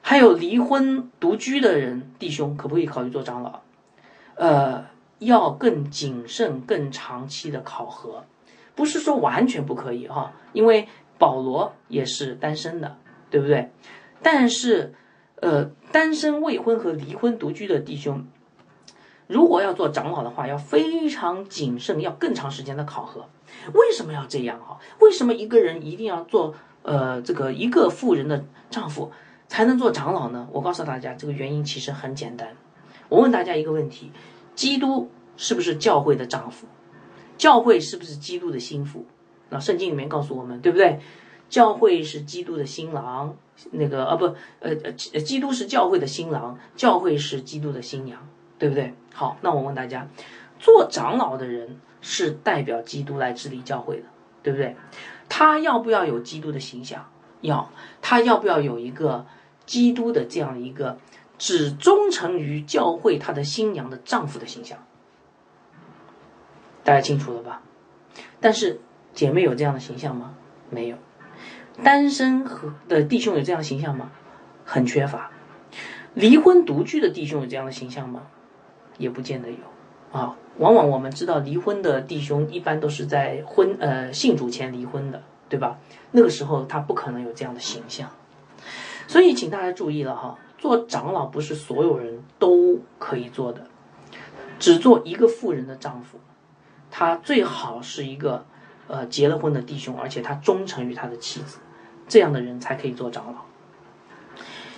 [0.00, 3.60] 还有离婚独居的人弟兄，可不可以考虑做长老？
[4.36, 4.86] 呃，
[5.18, 8.24] 要更谨慎、更长期的考核，
[8.74, 12.96] 不是说完全不可以哈，因为保罗也是单身的。
[13.32, 13.70] 对不对？
[14.22, 14.92] 但是，
[15.40, 18.26] 呃，单身未婚和离婚独居的弟兄，
[19.26, 23.26] 如果要做长老的话，要非常谨慎，要更长时间的考核。
[23.72, 24.78] 为什么要这样哈？
[25.00, 29.10] 为什么一个人一定要做呃这个一个妇人的丈夫
[29.48, 30.46] 才能做长老呢？
[30.52, 32.54] 我告诉大家，这个原因其实很简单。
[33.08, 34.12] 我问大家一个问题：
[34.54, 36.66] 基督是不是教会的丈夫？
[37.38, 39.06] 教会是不是基督的心腹？
[39.48, 41.00] 那圣经里面告诉我们，对不对？
[41.52, 43.36] 教会是基督的新郎，
[43.72, 44.24] 那个啊不，
[44.60, 48.26] 呃呃，基督是教会的新郎，教会是基督的新娘，
[48.58, 48.94] 对不对？
[49.12, 50.08] 好，那我问大家，
[50.58, 54.04] 做长老的人是代表基督来治理教会的，
[54.42, 54.74] 对不对？
[55.28, 57.06] 他要不要有基督的形象？
[57.42, 59.26] 要，他要不要有一个
[59.66, 60.96] 基督的这样一个
[61.36, 64.78] 只忠诚于教会他的新娘的丈夫的形象？
[66.82, 67.60] 大家清楚了吧？
[68.40, 68.80] 但是
[69.12, 70.34] 姐妹有这样的形象吗？
[70.70, 70.96] 没有。
[71.82, 74.10] 单身和的弟兄有这样的形象吗？
[74.64, 75.30] 很缺乏。
[76.14, 78.22] 离婚独居的弟兄有这样的形象吗？
[78.98, 79.56] 也不见得有。
[80.12, 85.78] 啊，往往我们知道离婚的弟兄一般都是在婚呃信主前离婚的，对吧？
[86.10, 88.10] 那个时候他不可能有这样的形象。
[89.06, 93.66] 所以请大家注意了哈，做长老不是所有人都可以做的，
[94.58, 96.18] 只做一个富人的丈夫，
[96.90, 98.44] 他最好是一个。
[98.88, 101.58] 呃，结了婚的弟兄，而且他忠诚于他的妻子，
[102.08, 103.42] 这样的人才可以做长老。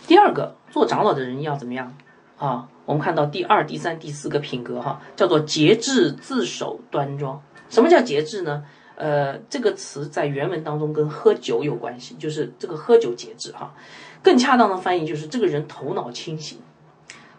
[0.06, 1.94] 第二个，做长老的人要怎么样
[2.38, 2.68] 啊？
[2.84, 7.42] 我们看到第二、第三、第四个品格哈，叫做节制、自守、端庄。
[7.70, 8.64] 什么叫节制呢？
[8.96, 13.74] 呃，这个词在原文当中跟喝酒有关系，就是这个喝酒节制哈。
[14.22, 16.60] 更恰当的翻译就是这个人头脑清醒。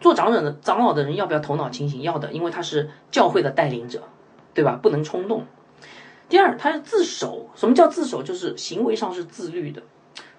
[0.01, 2.01] 做长者的长老的人要不要头脑清醒？
[2.01, 4.04] 要的，因为他是教会的带领者，
[4.54, 4.78] 对吧？
[4.82, 5.45] 不能冲动。
[6.27, 7.49] 第二，他要自守。
[7.55, 8.23] 什么叫自守？
[8.23, 9.83] 就是行为上是自律的。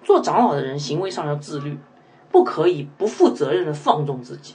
[0.03, 1.79] 做长老的人行为上要自律，
[2.31, 4.55] 不可以不负责任的放纵自己。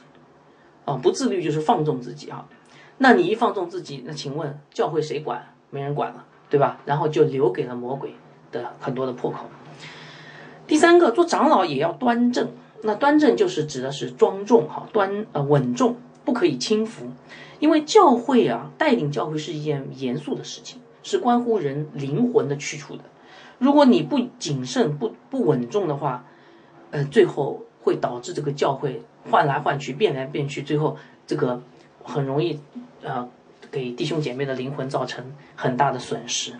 [0.85, 2.47] 啊，不自律就是放纵自己啊。
[2.97, 5.53] 那你一放纵自己，那请问教会谁管？
[5.69, 6.81] 没人管了，对吧？
[6.85, 8.13] 然后就留给了魔鬼
[8.51, 9.45] 的很多的破口。
[10.67, 12.51] 第三个，做长老也要端正。
[12.83, 17.11] 那端正就是指的是庄重哈，端呃稳重，不可以轻浮。
[17.59, 20.80] 因为教会啊，带领教会是一件严肃的事情。
[21.03, 23.03] 是关乎人灵魂的去处的。
[23.57, 26.25] 如果你不谨慎、不不稳重的话，
[26.89, 31.61] 呃，最后会导致这个教会换来换去、变来变去，最后这个
[32.03, 32.59] 很容易
[33.03, 33.29] 呃
[33.69, 35.23] 给弟兄姐妹的灵魂造成
[35.55, 36.53] 很大的损失。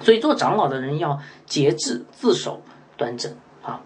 [0.00, 2.62] 所以做长老的人要节制、自守、
[2.96, 3.82] 端正啊。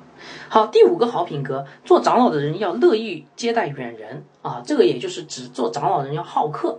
[0.49, 4.63] 好，第五个好品格，做长老的人要乐意接待远人啊。
[4.65, 6.79] 这个也就是指做长老的人要好客。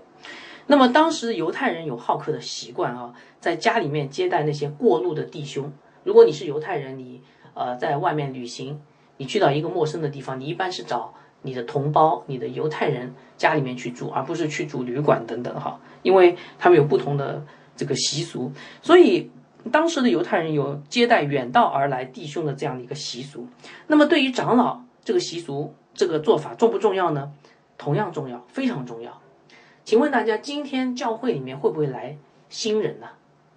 [0.68, 5.72] 那么当时犹太人有好客的习惯啊，在家里面接待那些过路的弟兄。
[6.04, 7.22] 如果你是犹太人，你
[7.54, 8.82] 呃在外面旅行，
[9.18, 18.52] 你去到一个陌生的地方，你一般是找你的同胞、你的犹太人家里面去住，而不是去住旅馆等等哈，因为他们有不同的这个习俗。
[18.82, 19.30] 所以
[19.72, 23.48] 当时的犹太人有接待远道而来弟兄的这样的一个习俗。
[23.88, 27.32] 那么对于长老这个习俗，这个做法重不重要呢？
[27.78, 29.22] 同样重要，非常重要。
[29.86, 32.18] 请问大家，今天教会里面会不会来
[32.50, 33.08] 新人呢？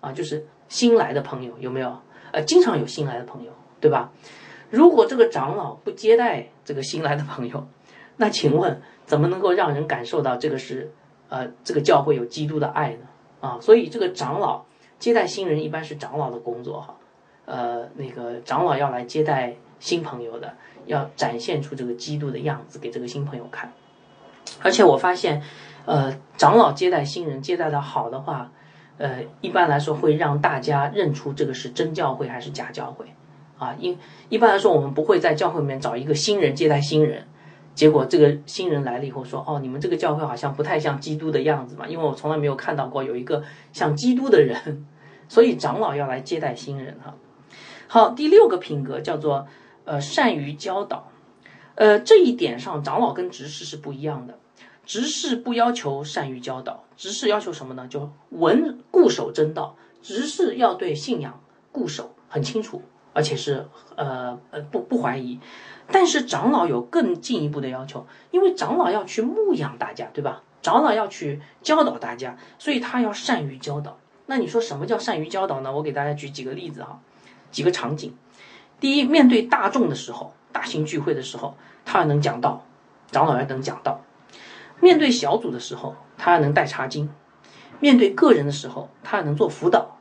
[0.03, 1.99] 啊，就是新来的朋友有没有？
[2.33, 4.13] 呃，经常有新来的朋友，对吧？
[4.69, 7.67] 如果这个长老不接待这个新来的朋友，
[8.19, 10.93] 那请问怎么能够让人感受到这个是
[11.31, 13.07] 呃这个教会有基督的爱呢？
[13.41, 14.67] 啊，所以这个长老
[14.99, 16.97] 接待新人一般是长老的工作哈。
[17.47, 20.53] 呃，那个长老要来接待新朋友的，
[20.85, 23.73] 要展现出这个基督的样子给这个新朋友看。
[24.61, 25.43] 而且我发现，
[25.89, 28.53] 呃，长老接待新人接待的好的话，
[28.99, 33.07] 呃，一般来说会让大家认出这个是真教会还是假教会。
[33.57, 33.99] 啊，因
[34.29, 37.27] 一般来说，我们不会在教会里面找一个新人接待新人，
[37.75, 44.87] 结果这个新人来了以后说，哦，你们这个教会好像不太像基督的样子嘛，因为我从来没有看到过有一个像基督的人，
[45.27, 47.15] 所以长老要来接待新人哈。
[47.87, 49.49] 好，第六个品格叫做
[49.87, 51.09] 呃善于教导，
[51.77, 54.39] 呃这一点上长老跟执事是不一样的，
[54.89, 57.87] 执事不要求善于教导，执事要求什么呢？
[57.87, 62.83] 就闻固守真道，执事要对信仰固守很清楚。
[63.15, 65.41] 而且是呃呃不不怀疑，
[65.91, 70.43] 但是长老有更进一步的要求，因为长老要去牧养大家，对吧？
[70.63, 73.99] 长老要去教导大家，所以他要善于教导。
[74.27, 75.73] 那你说什么叫善于教导呢？
[75.73, 77.01] 我给大家举几个例子哈，
[77.51, 78.15] 几个场景。
[78.79, 82.65] 第一，面对大众的时候，大型聚会的时候，他要能讲道，
[83.11, 84.01] 长老要能讲道；
[84.81, 87.09] 面对小组的时候，他能带查经；
[87.81, 89.99] 面对个人的时候，他能做辅导。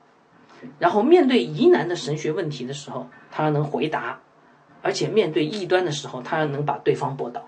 [0.79, 4.19] 然后面对疑难的神学问题的时候，他能回答；
[4.81, 7.47] 而且面对异端的时候，他能把对方驳倒，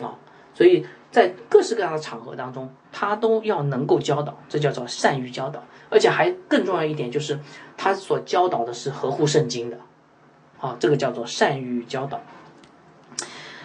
[0.00, 0.18] 啊，
[0.54, 5.62] 所以在各式各样的场合当中，他都要能够教导，这叫做善于教导。
[5.90, 7.38] 而且还更重要一点就是，
[7.76, 9.78] 他所教导的是合乎圣经的，
[10.60, 12.20] 啊，这个叫做善于教导。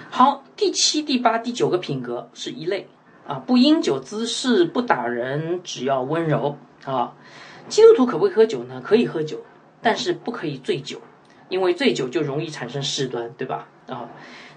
[0.09, 2.87] 好，第七、第八、第九个品格是一类，
[3.27, 7.13] 啊，不饮酒滋事，不打人，只要温柔，啊。
[7.69, 8.81] 基督徒可不可以喝酒呢？
[8.83, 9.39] 可以喝酒，
[9.81, 10.99] 但是不可以醉酒，
[11.47, 13.67] 因为醉酒就容易产生事端，对吧？
[13.87, 14.09] 啊，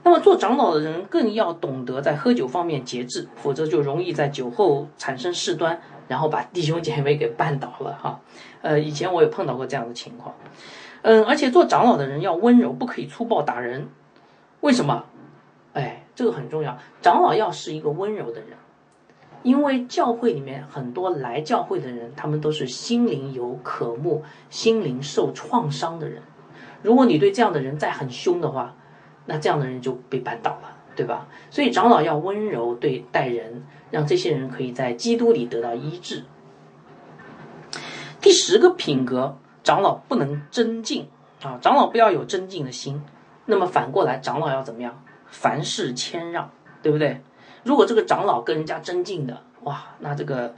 [0.03, 8.21] 那么做长老的人更要懂得在喝酒方面节制，否则就容易在酒后产生事端，然后把弟兄姐妹给绊倒了哈。
[8.63, 10.35] 呃，以前我也碰到过这样的情况，
[11.03, 13.89] 嗯，而且做长老的人要温柔，不可以粗暴打人。
[14.61, 15.05] 为什么？
[15.75, 18.59] 哎，这个很重要，长老要是一个温柔的人。
[19.43, 26.21] 因为教会里面很多来教会的人，他们都是心灵有渴慕、心灵受创伤的人。
[26.83, 28.75] 如果你对这样的人再很凶的话，
[29.27, 31.29] 那这样的人就被扳倒了，对吧？
[31.51, 36.25] 所以长老要温柔对待人，让这些人可以在基督里得到医治。
[38.21, 41.09] 第十个品格，长老不能争竞
[41.45, 43.01] 啊，长老不要有争竞的心。
[43.45, 45.05] 那么反过来，长老要怎么样？
[45.38, 46.51] 凡事谦让，
[46.83, 47.20] 对不对？
[47.62, 50.55] 如果这个长老跟人家争竞的，哇，那这个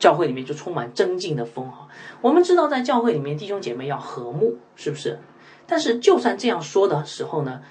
[0.00, 1.86] 教会里面就充满争竞的风哈。
[2.20, 5.20] 我们知道，在教会里面，弟兄姐妹要和睦，是不是？
[5.68, 7.62] 但是，就算这样说的时候呢，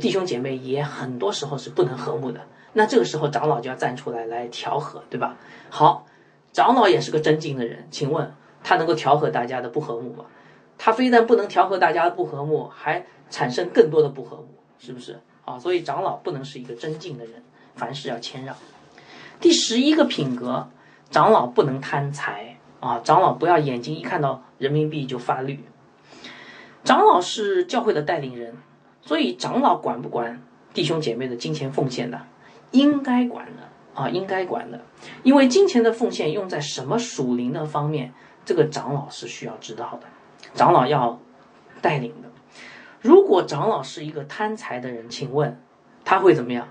[0.00, 2.42] 弟兄姐妹也很多时候是不能和睦的。
[2.74, 5.36] 那这个时候，长老就要站出来来调和，对吧？
[5.68, 6.06] 好，
[6.52, 10.26] 长老也是个争竞的人，请问他能够调和大家的不和睦吗？
[10.78, 14.48] 他非但不能调和大家的不和睦，还产生更多的不和睦，
[14.78, 15.18] 是不是？
[15.44, 17.42] 啊，所以长老不能是一个真敬的人。
[17.74, 18.54] 凡事要谦让。
[19.40, 20.68] 第十一个品格，
[21.10, 23.00] 长老不能贪财啊！
[23.00, 25.58] 长老不要眼睛一看到人民币就发绿。
[26.84, 28.56] 长老是教会的带领人，
[29.02, 30.40] 所以长老管不管
[30.72, 32.20] 弟兄姐妹的金钱奉献的？
[32.70, 34.80] 应该管的啊，应该管的。
[35.24, 40.06] 因为金钱的奉献用在什么属灵的方面，这个长老是需要知道的。
[40.54, 41.18] 长老要
[41.82, 42.28] 带领的。
[43.04, 45.60] 如果长老是一个贪财的人，请问
[46.06, 46.66] 他会怎么样？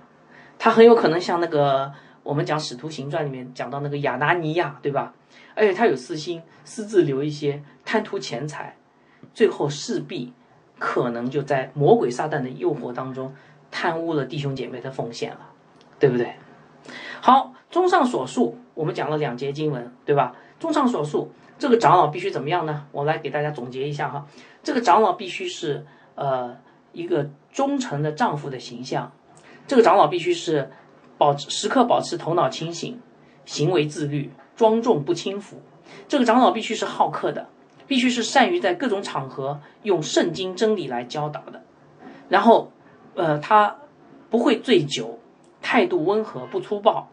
[0.57, 1.93] 他很有可能像那个
[2.23, 5.13] 我们讲《使徒行传》里面讲到那个亚拿尼亚，对吧？
[5.53, 8.75] 而且他有私心，私自留一些，贪图钱财，
[9.35, 10.33] 最后势必
[10.79, 13.31] 可能就在魔鬼撒旦的诱惑当中
[13.69, 15.51] 贪污了弟兄姐妹的奉献了，
[15.99, 16.33] 对不对？
[17.21, 20.35] 好，综上所述，我们讲了两节经文，对吧？
[20.59, 22.87] 综上所述，这个长老必须怎么样呢？
[22.91, 24.25] 我来给大家总结一下哈，
[24.63, 25.85] 这个长老必须是
[26.15, 26.57] 呃
[26.91, 29.11] 一个忠诚的丈夫的形象。
[29.67, 30.71] 这个长老必须是
[31.17, 32.99] 保持时刻保持头脑清醒，
[33.45, 35.61] 行为自律，庄重不轻浮。
[36.07, 37.47] 这个长老必须是好客的，
[37.87, 41.61] 必须是善于在各种场合用圣经真理来教导的。
[42.29, 42.71] 然后，
[43.15, 43.77] 呃，他
[44.29, 45.19] 不会醉酒，
[45.61, 47.09] 态度温和不粗暴，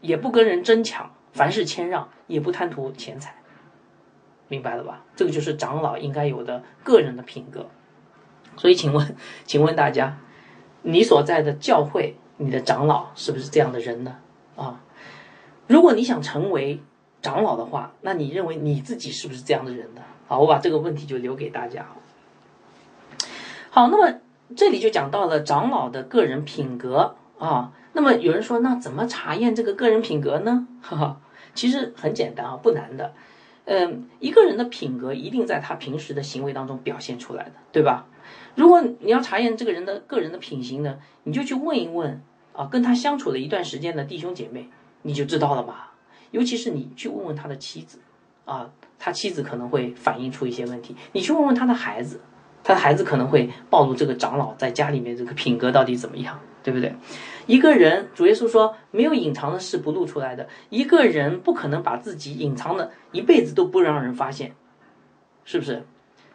[0.00, 3.34] 也不跟人争抢，凡事谦让，也不贪图钱财。
[4.48, 5.04] 明白了吧？
[5.16, 7.66] 这个就是长老应该有的个人的品格。
[8.60, 10.18] 所以，请问， 请问大家，
[10.82, 14.18] 你所在的教会，你的长老是不是这样的人呢？
[14.54, 14.82] 啊，
[15.66, 16.82] 如果你想成为
[17.22, 20.02] 长老的话，那你认为你自己是不是这样的人呢？
[20.28, 21.86] 好，我把这个问题就留给大家。
[23.70, 24.18] 好，那么
[24.54, 27.72] 这里就讲到了长老的个人品格啊。
[27.94, 30.68] 那么有人说，那怎么查验这个个人品格呢？
[30.82, 31.20] 哈哈，
[31.54, 33.14] 其实很简单啊，不难的。
[33.64, 38.06] 嗯，一个人的品格一定在他平时的行为当中表现出来的，对吧？
[38.54, 42.20] 如果你要查验这个人的个人的品行呢，你就去问一问
[42.52, 44.68] 啊，跟他相处了一段时间的弟兄姐妹，
[45.02, 45.74] 你就知道了嘛。
[46.30, 47.98] 尤其是你去问问他的妻子，
[48.44, 50.94] 啊，他妻子可能会反映出一些问题。
[51.12, 52.20] 你去问问他的孩子，
[52.62, 56.94] 他的孩子可能会暴露这个长老在家里面这个品格到底怎么样，对不对？
[57.46, 60.48] 一个人，主耶稣说，没有隐藏的事不露出来的。
[60.68, 64.52] 一个人不可能把自己隐藏的一辈子都不让人发现，
[65.44, 65.84] 是不是？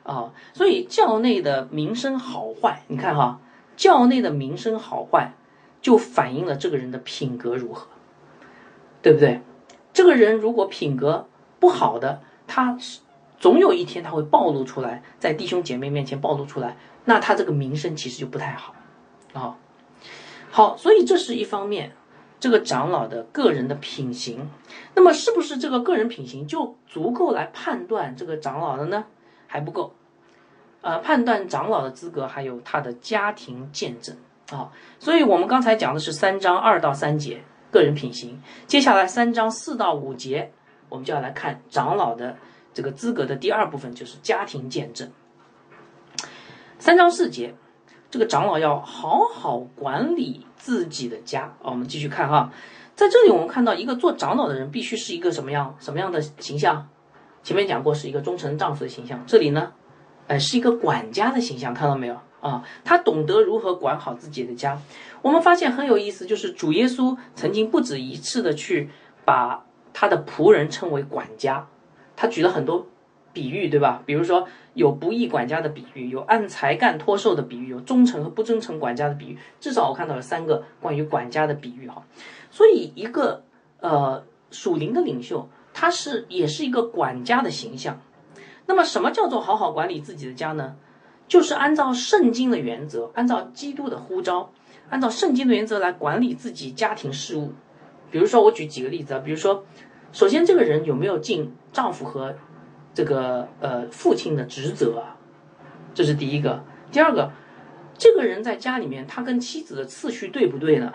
[0.05, 3.41] 啊，所以教内的名声好坏，你看哈，
[3.75, 5.33] 教内的名声好坏，
[5.81, 7.87] 就反映了这个人的品格如何，
[9.01, 9.41] 对不对？
[9.91, 11.27] 这个人如果品格
[11.59, 12.99] 不好的，他是
[13.39, 18.75] 总有一天他会暴露出来，在弟兄姐妹面前暴露出来，那他这个名声其实就不太好，
[19.33, 19.57] 啊，
[20.51, 21.93] 好，所以这是一方面，
[22.39, 24.49] 这个长老的个人的品行，
[24.93, 29.05] 那么是不是这个个人品行就足够来判断这个长老的呢？
[29.55, 29.93] 还不够，
[30.81, 34.17] 呃，判断长老的资格还有他的家庭见证。
[34.51, 37.41] 啊，所以我们刚才讲的是三章二到三节
[37.71, 40.51] 个人品行，接下来三章四到五节，
[40.89, 42.35] 我们就要来看长老的
[42.73, 45.09] 这个资格的第二部分，就是家庭见证。
[46.77, 47.55] 三章四节，
[48.11, 52.51] 这个长老要好好管理自己的家，我们继续看哈，
[52.93, 56.87] 在这里我们看到一个做长老的人必须是一个什么样什么样的形象？
[57.45, 59.71] 前面讲过是一个忠诚丈夫的形象，这里呢，
[60.25, 62.63] 哎，是一个管家的形象，看到没有啊？
[62.83, 64.81] 他懂得如何管好自己的家。
[65.21, 68.89] 我们发现很有意思，就是主耶稣曾经不止一次的去
[69.23, 71.67] 把他的仆人称为管家，
[72.15, 72.87] 他举了很多
[73.31, 74.01] 比喻，对吧？
[74.07, 79.37] 比如说有不义管家的比喻，有按才干托售的比喻，有忠诚和不忠诚管家的比喻。
[79.59, 82.01] 至少我看到了三个关于管家的比喻哈。
[82.49, 83.43] 所以一个
[83.81, 85.47] 呃属灵的领袖。
[85.77, 87.99] 他是也是一个管家的形象，
[88.65, 90.77] 那么什么叫做好好管理自己的家呢？
[91.27, 94.51] 就是按照圣经的原则，按照基督的呼召，
[94.89, 97.51] 按照圣经的原则来管理自己家庭事务。
[98.09, 99.65] 比如说，我举几个例子啊，比如说，
[100.13, 102.35] 首先这个人有没有尽丈夫和
[102.93, 105.17] 这个呃父亲的职责啊？
[105.93, 106.63] 这是第一个。
[106.89, 107.33] 第二个，
[107.97, 110.93] 这个人在家里面他跟妻子的次序对不对呢？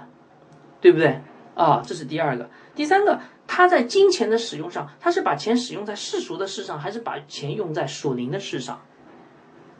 [0.80, 1.20] 对不对
[1.54, 1.82] 啊？
[1.86, 2.48] 这是第二个。
[2.74, 3.20] 第三个。
[3.52, 8.80] 他在金钱的使用上，他是把钱使用在世俗的事上，还是把钱用在属灵的事上？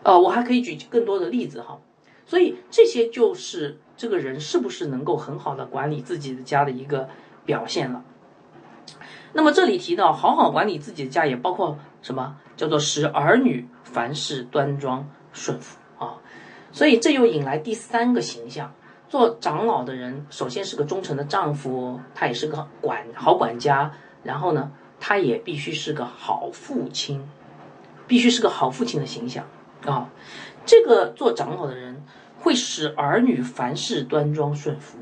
[0.03, 1.79] 呃，我还可以举更多的例子哈。
[2.27, 7.09] 所以这些就是这个人是不是能够很好的管理自己的家的一个
[7.45, 8.03] 表现了。
[9.33, 12.39] 那么这里提到好好管理自己的家，也包括什么？
[12.57, 16.19] 叫做使儿女凡事端庄顺服啊。
[16.73, 18.75] 所以这又引来第三个形象。
[19.11, 23.91] 做长老的人，首先是个忠诚的丈夫，他也是个管好管家。
[24.23, 27.29] 然后呢，他也必须是个好父亲，
[28.07, 29.45] 必须是个好父亲的形象
[29.85, 30.09] 啊。
[30.65, 32.05] 这个做长老的人
[32.39, 34.99] 会使儿女凡事端庄顺服。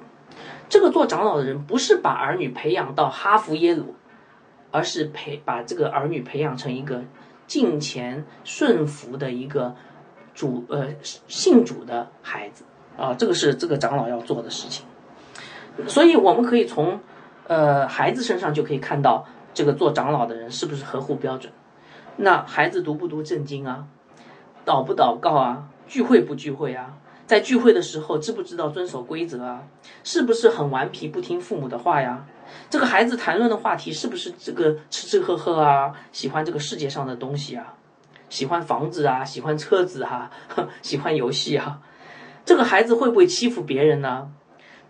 [0.70, 3.94] 这个做长老的人不是把儿女培养到哈佛耶鲁，
[4.70, 7.04] 而是培把这个儿女培养成一个
[7.46, 9.76] 敬虔顺服的一个
[10.32, 12.64] 主呃信主的孩子。
[12.99, 14.84] 啊，这个是这个长老要做的事情，
[15.86, 17.01] 所以我们可以从，
[17.46, 19.24] 呃，孩子身上就可以看到
[19.55, 21.53] 这个做长老的人是不是合乎标准。
[22.16, 23.86] 那孩子读不读正经啊？
[24.66, 25.68] 祷不祷告啊？
[25.86, 26.96] 聚会不聚会啊？
[27.26, 29.62] 在聚会的时候知不知道遵守规则啊？
[30.03, 32.26] 是不是很顽皮不听父母的话呀？
[32.68, 35.92] 这个孩子谈论的话题是不是这个吃吃喝喝啊？
[36.11, 37.74] 喜欢这个世界上的东西啊？
[38.28, 39.24] 喜欢房子啊？
[39.24, 40.30] 喜欢车子啊？
[40.82, 41.80] 喜欢游戏啊？
[42.49, 44.32] 这个孩子会不会欺负别人呢？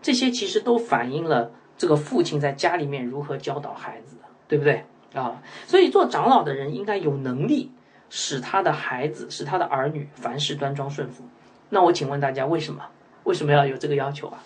[0.01, 5.43] 这些其实都反映了这个父亲在家里面如何教导孩子的，对不对啊？
[5.67, 7.73] 所以做长老的人应该有能力
[8.09, 11.25] 使他的孩子、使他的儿女凡事端庄顺服。
[11.71, 12.85] 那我请问大家，为什么？
[13.25, 14.45] 为什么要有这个要求啊？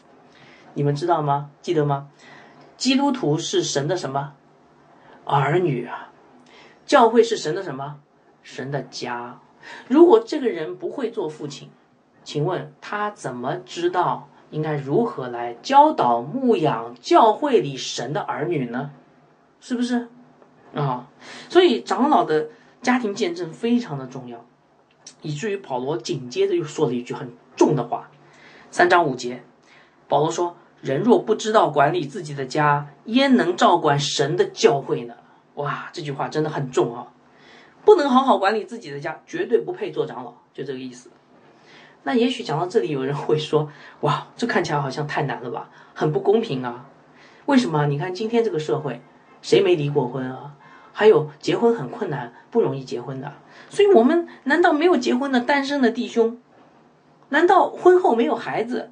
[0.72, 1.50] 你们知道吗？
[1.60, 2.08] 记得吗？
[2.78, 4.32] 基督徒是神的什么
[5.26, 6.12] 儿女啊？
[6.86, 8.00] 教会是神的什么？
[8.42, 9.38] 神的家。
[9.86, 11.68] 如果这个人不会做父亲，
[12.24, 18.90] 请问他怎么知道应该如何来教导牧养教会里神的儿女呢？
[19.60, 20.08] 是不是
[20.74, 21.08] 啊？
[21.48, 22.48] 所以长老的
[22.80, 24.44] 家庭见证非常的重要，
[25.20, 28.10] 以至于保罗紧接着又说了一句很重的话，
[28.70, 29.44] 三章五节，
[30.08, 35.14] 保罗说：“人若不知道管理自己的家，焉能照管神的教会呢？”
[35.54, 37.12] 哇，这句话真的很重啊！
[37.84, 41.10] 不能好好管理自己的家，绝对不配做长老，就这个意思。
[42.04, 43.68] 那也许讲到这里，有人会说
[44.02, 46.86] ：“哇，这看起来好像太难了吧，很不公平啊！
[47.46, 47.86] 为什么？
[47.86, 49.00] 你看今天这个社会，
[49.40, 50.56] 谁没离过婚啊？
[50.92, 53.32] 还有结婚很困难，不容易结婚的。
[53.70, 56.38] 所以，我们难道没有结婚的单身的弟兄？
[57.28, 58.90] 难道婚后没有孩子？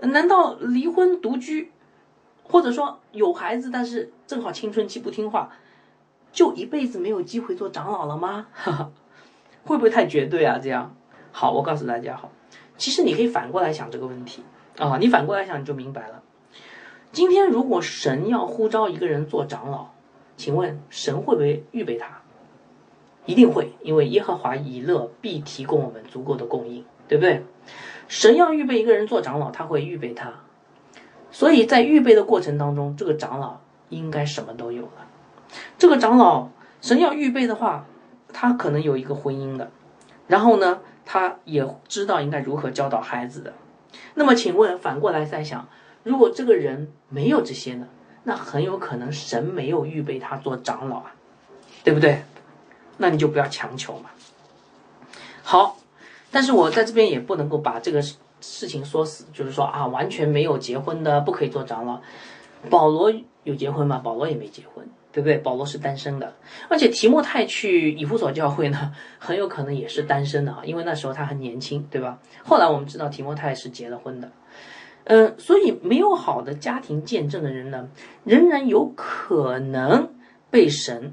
[0.00, 1.70] 难道离婚独居，
[2.42, 5.50] 或者说有孩子但是正好青春期不听话，
[6.32, 8.48] 就一辈子没有机会做长老了吗？
[9.64, 10.58] 会不会太绝对啊？
[10.60, 10.94] 这样？”
[11.36, 12.30] 好，我告诉大家好，
[12.78, 14.44] 其实你可以反过来想这个问题
[14.78, 16.22] 啊，你反过来想你就明白了。
[17.10, 19.88] 今天如果神要呼召一个人做长老，
[20.36, 22.20] 请问神会不会预备他？
[23.26, 27.44] 一定会，因为耶和华以乐必提供我们足够的供应，对不对？
[28.06, 30.34] 神要预备一个人做长老，他会预备他，
[31.32, 33.58] 所以在预备的过程当中，这个长老
[33.88, 35.08] 应该什么都有了。
[35.78, 37.86] 这个长老神要预备的话，
[38.32, 39.72] 他可能有一个婚姻的，
[40.28, 40.78] 然后呢？
[41.04, 43.52] 他也知道应该如何教导孩子的，
[44.14, 45.68] 那么请问反过来再想，
[46.02, 47.88] 如果这个人没有这些呢？
[48.26, 51.14] 那很有可能神没有预备他做长老啊，
[51.84, 52.22] 对不对？
[52.96, 54.08] 那你就不要强求嘛。
[55.42, 55.76] 好，
[56.30, 58.00] 但是我在这边也不能够把这个
[58.40, 62.00] 事情说死，就是说啊，完全没有结婚的不可以做长老。
[62.70, 64.00] 保罗有结婚吗？
[64.02, 64.88] 保罗也没结婚。
[65.14, 65.38] 对不对？
[65.38, 66.34] 保罗是单身的，
[66.68, 72.18] 而且提莫泰去以弗所教会呢，很有可能也是单身的啊，因为那时候他很年轻，对吧？
[72.42, 74.32] 后来我们知道提莫泰是结了婚的，
[75.04, 77.88] 嗯，所以没有好的家庭见证的人呢，
[78.24, 80.10] 仍然有可能
[80.50, 81.12] 被神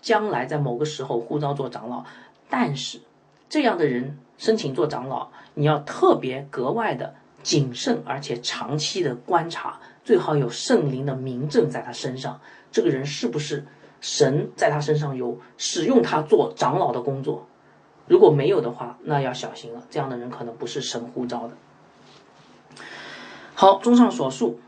[0.00, 2.04] 将来在某个时候呼召做长老，
[2.48, 3.00] 但是
[3.48, 7.12] 这样的人申请做长老，你要特别格外的
[7.42, 12.40] 谨慎，而且长期的观察，最好有圣灵的明证在他身上。
[12.72, 13.64] 这个人是不是
[14.00, 17.46] 神在他身上有使用他做长老的工作？
[18.08, 19.82] 如果没有的话，那要小心了。
[19.88, 21.56] 这样的人可能不是神呼召的。
[23.54, 24.58] 好，综上所述，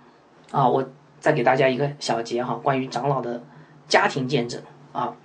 [0.52, 0.88] 啊，我
[1.18, 3.42] 再给大家一个小结哈，关于长老的
[3.88, 5.16] 家庭见证啊。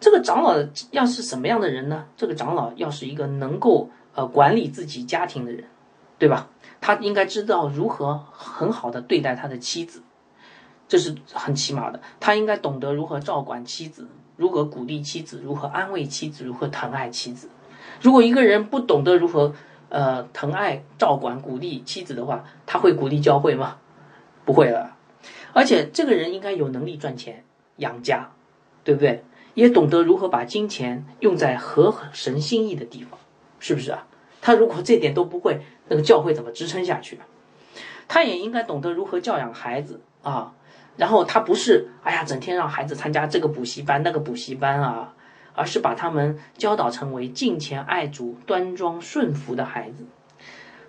[0.00, 0.54] 这个长老
[0.90, 2.06] 要是什么样的人呢？
[2.16, 5.64] 这个长老要是一个能够呃管理自己家庭的人，
[6.18, 6.48] 对吧？
[6.80, 10.02] 他应该知道如何很好的对待他的妻子。
[10.88, 14.06] 这是很起码的，他应该懂得如何照管妻子，
[14.36, 17.48] 如何鼓励妻子，如何安慰妻子，如何疼爱妻子。
[18.00, 19.54] 如果一个人不懂得如何
[19.88, 23.78] 呃疼爱、照管、鼓励妻子的话，他会鼓励教会吗？
[24.44, 24.96] 不会了。
[25.52, 27.44] 而且这个人应该有能力赚钱
[27.76, 28.30] 养家，
[28.84, 29.24] 对不对？
[29.54, 33.20] 也懂得如何把金钱用在合神心意的地方，
[33.58, 34.06] 是不是啊？
[34.40, 37.20] 他如果这点都不会，那个教会怎么支撑下去？
[38.08, 40.54] 他也应该懂得如何教养孩子啊。
[40.96, 45.14] 然后他不是哎呀，整天让孩子参加这个补习班、那个补习班啊，
[45.54, 50.04] 而是把他们教导成为敬虔爱主、端庄顺服的孩子。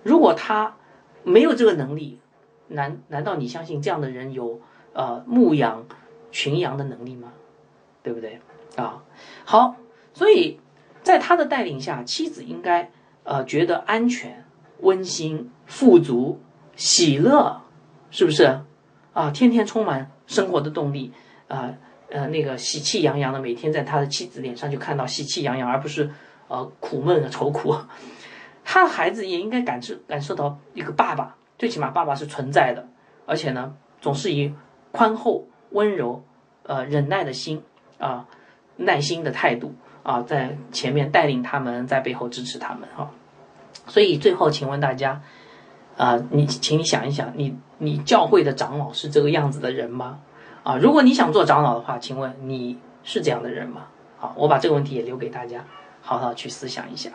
[0.04, 0.76] 如果他
[1.24, 2.20] 没有这个能力，
[2.68, 4.60] 难难道你相信这样的人有
[4.94, 5.86] 呃牧养
[6.32, 7.32] 群羊的能力吗？
[8.02, 8.42] 对不对
[8.76, 9.02] 啊？
[9.46, 9.78] 好，
[10.14, 10.60] 所以
[11.02, 12.92] 在他的带领下，妻子应该
[13.24, 14.46] 呃觉得安全、
[14.82, 16.42] 温馨、富足、
[16.76, 17.62] 喜乐，
[18.12, 18.60] 是不是？
[19.14, 21.14] 啊，天天充满生活的动力，
[21.48, 21.72] 啊，
[22.10, 26.10] 呃，那个喜气洋洋的，每天在他的妻子脸上就看到喜气洋洋，而不是
[26.48, 27.76] 呃苦闷愁苦。
[28.64, 32.88] 他的孩子也应该感受感受到一个爸爸，最起码爸爸是存在的，
[33.28, 34.54] 而且呢，总是以
[34.92, 36.24] 宽厚、温柔、
[36.64, 37.62] 呃忍耐的心
[38.00, 38.26] 啊，
[38.78, 43.12] 耐心的态度啊，在前面带领他们，在背后支持他们哈。
[43.88, 45.22] 所以最后，请问大家。
[45.98, 50.20] 啊，你请你想一想，你你教会的长老是这个样子的人吗？
[50.64, 53.84] 啊，如果你想做长老的话，请问你是这样的人吗？
[54.18, 55.66] 好，我把这个问题也留给大家，
[56.02, 57.12] 好好去思想一下。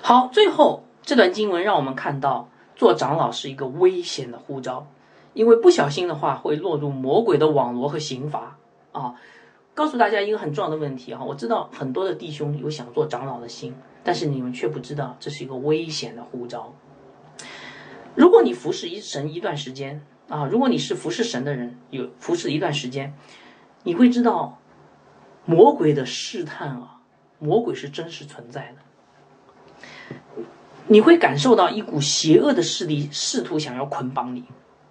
[0.00, 4.86] 好，最后这段经文让我们看到，做长老是一个危险的呼召，
[5.34, 8.56] 因为不小心的话会落入魔鬼的网罗和刑罚
[8.92, 9.16] 啊。
[9.74, 16.72] 告诉大家一个很重要的问题哈，我知道很多的弟兄有想做长老的心，但是你们却不知道这是一个危险的呼召。
[18.14, 23.14] 如果你服侍一神一段时间啊，如果你是服侍神的人，有服侍一段时间，
[23.84, 24.58] 你会知道
[25.44, 27.00] 魔鬼的试探啊，
[27.38, 30.16] 魔鬼是真实存在的。
[30.86, 34.44] 你会感受到一股邪恶的势力试图想要捆绑你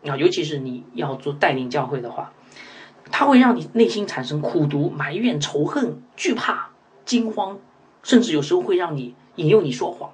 [0.07, 2.31] 啊，尤其是你要做带领教会的话，
[3.11, 6.69] 它会让你内心产生苦毒、埋怨、仇恨、惧怕、
[7.03, 7.59] 惊慌，
[8.03, 10.11] 甚至有时候会让你引诱你说谎。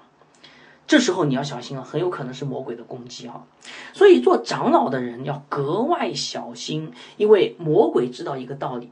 [0.93, 3.47] 这时候你要小心了，很有可能是魔鬼的攻击哈。
[3.93, 8.91] 所以做长老的人要格外小心，因为魔鬼知道一个道理，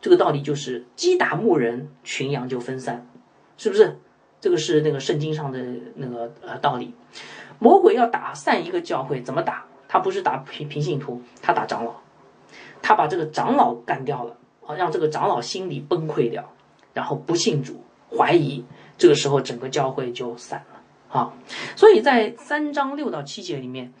[0.00, 3.08] 这个道理就是击打牧人，群羊就分散，
[3.56, 3.98] 是不是？
[4.40, 5.58] 这个是那个圣经上的
[5.96, 6.94] 那个呃道理。
[7.58, 9.64] 魔鬼要打散一个教会，怎么打？
[9.88, 11.94] 他不是打平平信徒，他打长老，
[12.80, 16.48] 他把这个长老干掉了啊，让这个长老心里崩溃掉，
[16.92, 17.82] 然后不信主，
[18.16, 18.64] 怀疑，
[18.96, 20.73] 这个时候整个教会就散了。
[21.14, 21.32] 啊，
[21.76, 23.92] 所以在三章六到七节里面，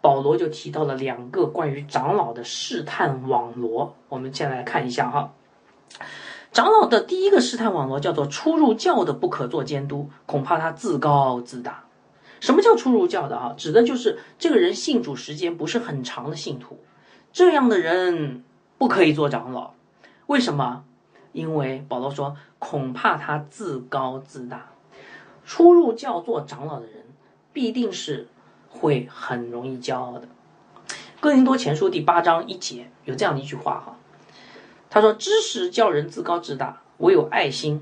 [0.00, 3.94] 保罗就提到了两个关于长老的试探网罗。
[4.08, 5.34] 我们先来看一下哈，
[6.52, 11.84] 长老的第一个试探网罗叫做初入教的不可做监督，恐怕他自高自大。
[12.40, 13.54] 什么叫初入教的啊？
[13.58, 16.78] 指的就是这个人信主时间不是很长的信徒，
[17.34, 18.44] 这样的人
[18.78, 19.74] 不可以做长老。
[20.26, 20.84] 为什么？
[21.32, 24.70] 因为保罗说，恐怕他自高自大。
[25.46, 27.04] 初入教做长老的人，
[27.52, 28.26] 必定是
[28.68, 30.26] 会很容易骄傲的。
[31.20, 33.96] 哥林多前书第八章一节有这样的一句话哈，
[34.90, 37.80] 他说：“知识叫人自高自大，唯有爱心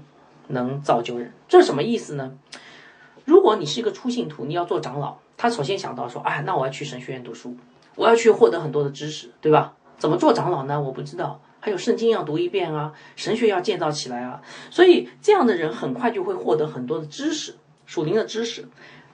[0.49, 2.35] 能造就人。”这是什么意思呢？
[3.25, 7.57] 如果你是一个初信徒，你要做长老，他首先想到说：“哎，那我要去神学院读书，
[7.97, 9.73] 我要去获得很多的知识，对吧？
[9.97, 10.79] 怎么做长老呢？
[10.79, 17.55] 我不知道。”还有圣经要读一遍啊，神学要建造起来啊，所以这样的人很快就会获得很多的知识，
[17.87, 18.69] 属灵的知识。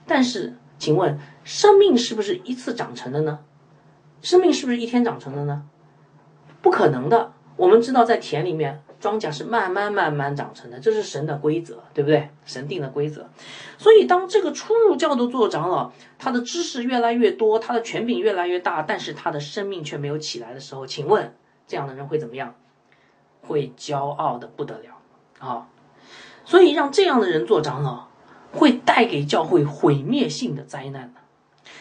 [0.04, 3.38] 但是，请问，生命是不是一次长成的呢？
[4.20, 5.62] 生命是不是一天长成的呢？
[6.60, 7.32] 不可能的。
[7.56, 12.30] 我们知道，在田里面，庄稼是慢慢慢慢长成的，这是神的规则，对不对？
[12.44, 13.30] 神定的规则。
[13.78, 21.32] 所以，当这个初入教的做长老，他的知识越来越多，他的权柄越来越大，但是他的生命却没有起来的时候，请问？
[21.70, 22.56] 这样的人会怎么样？
[23.42, 24.98] 会骄傲的不得了
[25.38, 25.68] 啊！
[26.44, 28.08] 所以让这样的人做长老，
[28.50, 31.14] 会带给教会毁灭性的灾难。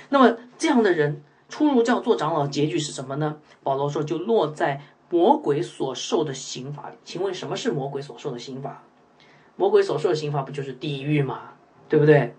[0.09, 3.37] 那么这样的人出入教做长老，结局是什么呢？
[3.63, 4.79] 保罗说，就落在
[5.09, 6.95] 魔鬼所受的刑罚里。
[7.03, 8.83] 请问什么是魔鬼所受的刑罚？
[9.55, 11.53] 魔鬼所受的刑罚不就是地狱吗？
[11.89, 12.35] 对不对？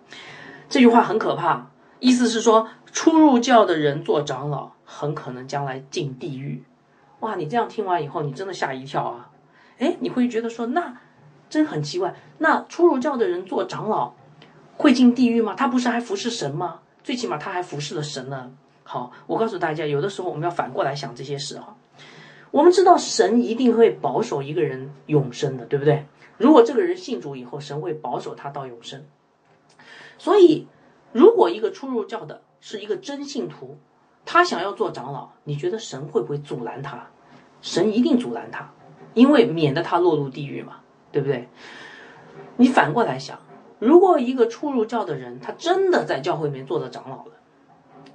[0.68, 6.62] 这句话很可怕，意思是说，出入教的人做长老，很可能将来进地狱。
[7.20, 9.30] 哇，你这样听完以后，你真的吓一跳啊！
[9.78, 11.00] 哎，你会觉得说，那
[11.48, 12.14] 真很奇怪。
[12.38, 14.14] 那初入教的人做长老
[14.76, 15.54] 会进地狱吗？
[15.54, 16.80] 他不是还服侍神吗？
[17.02, 18.50] 最起码他还服侍了神呢。
[18.84, 21.76] 好，我告诉大家，有的时候我们要反过来想这些事哈。
[22.50, 26.06] 我们知道神一定会保守一个人永生的，对不对？
[26.36, 29.04] 如果这个人信主以后，神会保守他到永生。
[30.18, 30.66] 所以，
[31.12, 33.78] 如果一个初入教的是一个真信徒，
[34.24, 37.08] 他想要做长老，你觉得神会不会阻拦他？
[37.62, 38.70] 神一定阻拦他，
[39.14, 40.80] 因为免得他落入地狱嘛，
[41.12, 41.48] 对不对？
[42.56, 43.38] 你反过来想，
[43.78, 47.32] 如果一个初入教的人，他真的在教会里面做了长老了，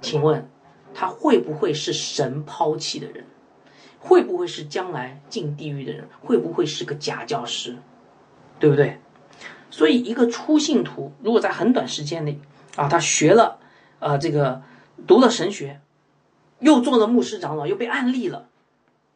[0.00, 0.48] 请问
[0.94, 3.24] 他会不会是神抛弃的人？
[4.00, 6.08] 会不会是将来进地狱的人？
[6.22, 7.76] 会不会是个假教师？
[8.58, 8.98] 对不对？
[9.68, 12.40] 所以，一个初信徒如果在很短时间内
[12.76, 13.58] 啊，他学了
[13.98, 14.62] 呃这个
[15.06, 15.80] 读了神学。
[16.60, 18.48] 又做了牧师长老，又被暗立了，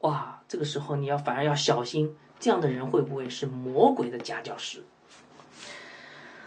[0.01, 0.37] 哇！
[0.47, 4.83] 这个时候你要反而要小心，这样的人会不会是魔鬼的假教师？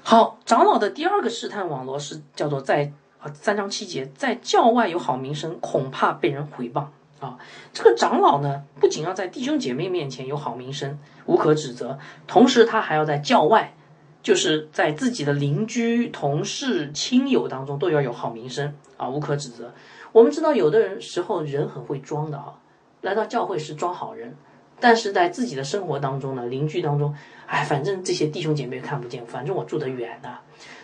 [0.03, 2.91] 好，长老的第二个试探网络是叫做在
[3.21, 6.87] 啊三章七节，在教外有好名声，恐怕被人毁谤
[7.21, 7.39] 啊。
[7.71, 13.73] 这个长老呢，不仅要在弟兄姐妹面前有好名声，无可指责，同时他还要在教外，
[14.21, 19.73] 就是在自己的邻居、同事、亲友当中都要有好名声啊，无可指责。
[20.13, 22.53] 我们知道，有的人时候人很会装的啊，
[23.01, 24.35] 来到教会是装好人，
[24.79, 27.15] 但是在自己的生活当中呢，邻居当中，
[27.47, 30.37] 哎，反正这些弟兄姐妹看不见，反正我住得远呐，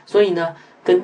[0.08, 1.04] 所以呢，跟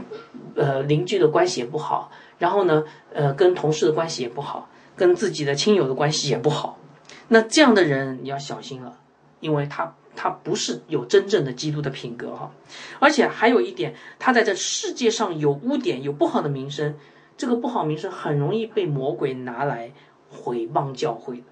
[0.55, 2.09] 呃邻居的关系也不好，
[2.39, 6.79] 然后呢，呃，跟同事的关系也不好，跟自己的亲友的关系也不好，
[7.27, 8.97] 那这样的人你要小心了，
[9.39, 12.51] 因为他他不是有真正的基督的品格哈，
[12.99, 16.95] 而且还有一点，他在这世界上有污点，有不好的名声。
[17.37, 19.91] 这个不好名声很容易被魔鬼拿来
[20.29, 21.43] 毁谤教会。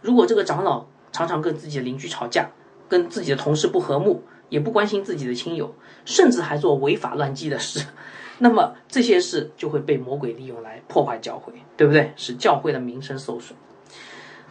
[0.00, 2.50] 如果这个长老常常跟自己的邻居吵架，
[2.88, 7.86] 跟自己的同事不和睦，也不关心自己的亲友，甚至还做违法乱纪的事，
[8.38, 12.12] 那么这些事就会被魔鬼利用来破坏教会，对不对？
[12.16, 13.58] 使教会的名声受损。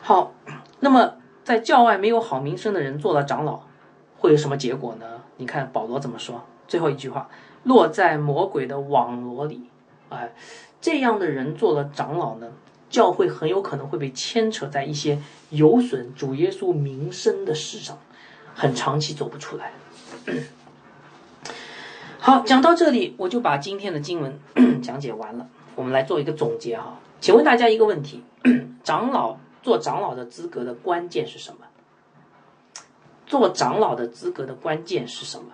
[0.02, 0.34] 好，
[0.82, 3.62] 那么在教外没有好名声的人做了长老，
[4.18, 5.06] 会有什么结果呢？
[5.38, 6.44] 你看保罗怎么说？
[6.68, 7.30] 最后一句话：
[7.64, 9.71] 落在魔鬼的网罗里。
[10.12, 10.34] 哎，
[10.82, 12.52] 这样的人做了长老呢，
[12.90, 15.18] 教会很有可能会被牵扯在一些
[15.50, 17.98] 有损主耶稣名声的事上，
[18.54, 19.72] 很长期走不出来。
[22.20, 24.40] 好，讲到这里，我就把今天的经文
[24.84, 25.48] 讲解完了。
[25.76, 28.24] 我们来做一个总结哈，请问大家一个问题：
[28.84, 31.60] 长老做长老的资格的关键是什么？
[33.26, 35.54] 做长老的资格的关键是什么？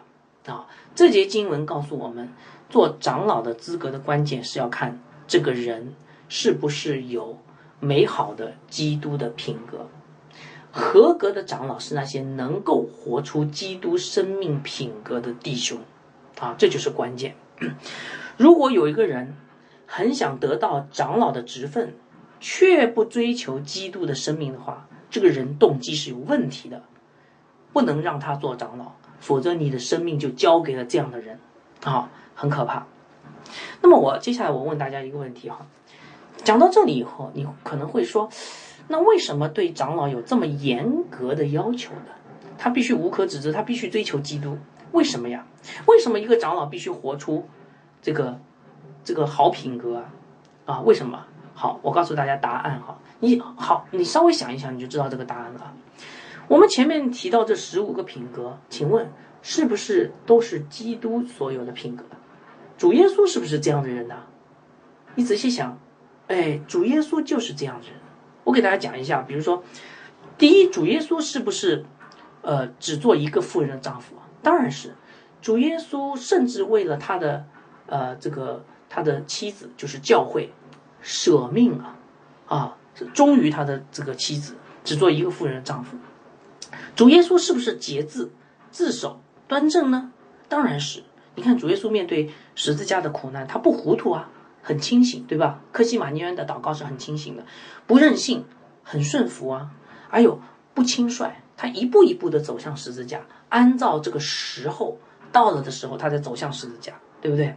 [0.51, 2.34] 啊，这节经文告诉我们，
[2.70, 5.93] 做长老的资格的关键是要看这个人
[6.30, 7.38] 是不是有
[7.80, 9.88] 美好的基督的品格。
[10.72, 15.80] 合格的长老是那些能够活出基督生命品格的弟兄，
[16.39, 17.36] 啊，这就是关键。
[18.38, 19.34] 如果有一个人
[19.88, 21.95] 很想得到长老的职分，
[22.39, 26.84] 却不追求基督的生命的话，这个人动机是有问题的，
[27.74, 31.39] 不能让他做长老，否则你的生命就交给了这样的人，
[31.84, 32.86] 啊，很可怕。
[33.82, 35.66] 那么我接下来我问大家一个问题哈，
[36.44, 38.30] 讲到这里以后，你可能会说。
[38.88, 42.12] 那为什么对长老有这么严格的要求呢？
[42.58, 44.58] 他必须无可指责，他必须追求基督。
[44.92, 45.46] 为什么呀？
[45.88, 47.50] 为什么一个长老必须活出
[48.02, 48.40] 这个
[49.04, 50.14] 这个好品格啊？
[50.66, 51.26] 啊，为什么？
[51.54, 53.00] 好，我告诉大家答案哈。
[53.20, 55.74] 你好，你稍微想一想，你就知道这个答案了。
[56.48, 59.12] 我们前面提到这十五个品格，请问
[59.42, 62.06] 是不是都是基督所有的品格？
[62.78, 64.15] 主耶稣是不是这样的人呢？
[65.15, 65.80] 你仔细想，
[66.28, 67.97] 哎，主耶稣就是这样的人。
[68.43, 69.63] 我给大家讲一下，比如说，
[70.38, 71.86] 第一，主耶稣是不是，
[72.43, 74.15] 呃，只做一个富人的丈夫？
[74.43, 74.95] 当然是，
[75.41, 77.45] 主耶稣甚至为了他的，
[77.88, 80.53] 呃，这个他的妻子就是教会，
[81.01, 81.97] 舍命啊，
[82.45, 82.78] 啊，
[83.13, 85.97] 忠于他的这个妻子，只做一个富人的丈夫。
[86.95, 88.30] 主耶稣是不是节制、
[88.69, 90.11] 自守、端正呢？
[90.47, 91.03] 当然是。
[91.38, 94.30] 你看主耶稣面对十字架的苦难，他不糊涂啊。
[94.64, 95.62] 很清醒，对吧？
[95.72, 97.46] 科西玛尼安的祷告是很清醒的，
[97.86, 98.44] 不任性，
[98.84, 99.72] 很顺服啊。
[100.10, 100.42] 还有
[100.74, 104.98] 不轻率，他一步一步的走向十字架，按照这个时候
[105.32, 107.56] 到了的时候，他才走向十字架，对不对？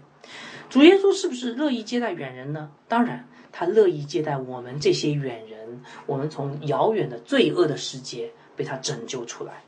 [0.68, 2.70] 主耶稣是不是乐意接待远人呢？
[2.86, 9.64] 当然，他乐意接待我们这些远人，我们从遥远的罪恶的世界被他拯救出来。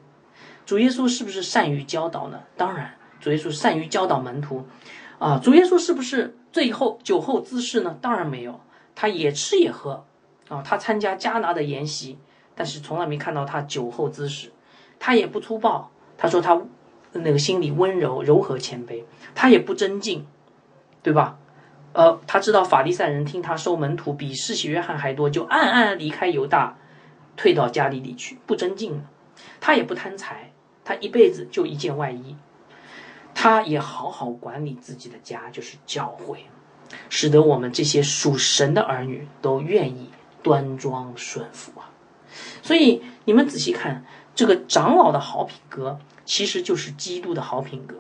[0.65, 2.43] 主耶稣是不是善于教导呢？
[2.57, 4.67] 当然，主耶稣善于教导门徒。
[5.19, 7.97] 啊，主耶稣是不是最后酒后滋事呢？
[8.03, 8.61] 当然没有，
[8.97, 10.05] 他也吃也喝，
[10.49, 12.19] 啊，他参加加拿的筵席，
[12.57, 14.51] 但是从来没看到他酒后滋事，
[14.99, 16.61] 他也不粗暴，他说他
[17.13, 20.27] 那个心里温柔柔和谦卑，他也不争竞，
[21.05, 21.39] 对吧？
[21.93, 26.77] 呃，他知道法利赛人听他收门徒比世袭约翰还多，就暗暗离开犹大，
[27.37, 29.05] 退到加利利去，不争竞了，
[29.61, 30.51] 他也不贪财，
[30.85, 32.35] 他一辈子就一件外衣。
[33.35, 36.47] 他也好好管理自己的家，就是教会，
[37.09, 40.11] 使得我们这些属神的儿女都愿意
[40.43, 41.91] 端庄顺服啊。
[42.63, 44.05] 所以你们仔细看，
[44.35, 47.97] 这个长老的好品格，其实就是基督的好品格。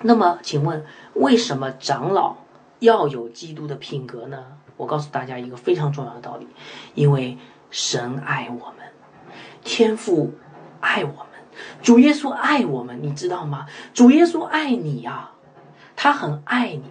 [0.00, 0.84] 那么，请问
[1.14, 2.36] 为什么长老
[2.78, 4.44] 要有基督的品格呢？
[4.76, 6.46] 我告诉大家一个非常重要的道理：
[6.94, 7.38] 因为
[7.70, 8.86] 神爱我们，
[9.62, 10.32] 天父
[10.80, 11.33] 爱我们。
[11.82, 13.66] 主耶稣爱我们，你知道吗？
[13.92, 15.32] 主耶稣爱你呀，
[15.96, 16.84] 他很爱你，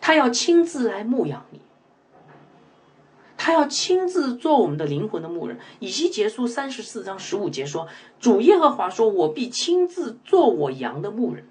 [0.00, 1.60] 他要亲自来牧养你，
[3.36, 5.58] 他要亲自做我们的灵魂的牧人。
[5.78, 7.88] 以西结书三十四章十五节说
[8.18, 11.46] ：“主耶和华说，我必亲自做我羊的牧人。”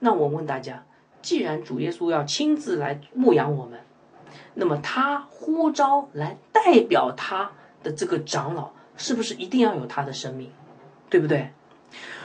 [0.00, 0.84] 那我问大家，
[1.20, 3.80] 既然主耶稣要亲自来牧养我们，
[4.54, 10.50] 那么他呼召来代表他的这个长老，是不是一定要有他的生命？
[11.08, 11.52] 对不对？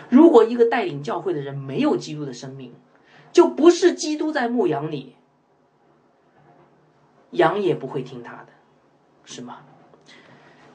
[0.09, 2.73] 如果一个带领教会的人没有基督的生命，
[3.31, 5.15] 就不是基督在牧羊里，
[7.31, 8.47] 羊也不会听他的，
[9.25, 9.59] 是吗？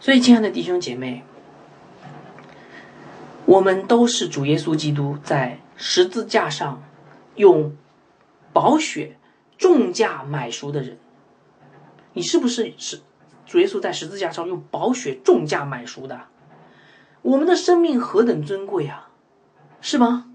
[0.01, 1.23] 所以，亲爱的弟兄姐妹，
[3.47, 6.83] 我们都是主耶稣基督在十字架上
[7.37, 7.77] 用
[8.53, 9.17] 宝血
[9.57, 10.99] 重价买赎的人。
[12.15, 13.03] 你是不是是
[13.47, 16.23] 主耶稣在十字架上用宝血重价买赎的？
[17.23, 19.11] 我们的生命何等尊贵啊，
[19.81, 20.27] 是吗？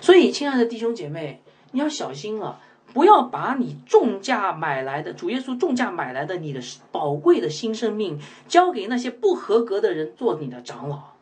[0.00, 2.60] 所以，亲爱的弟兄姐妹，你要小心了，
[2.92, 11.14] 不要把你重价买来的主耶稣重价买来的你的宝贵的新生命交给那些不合格的人做你的长老。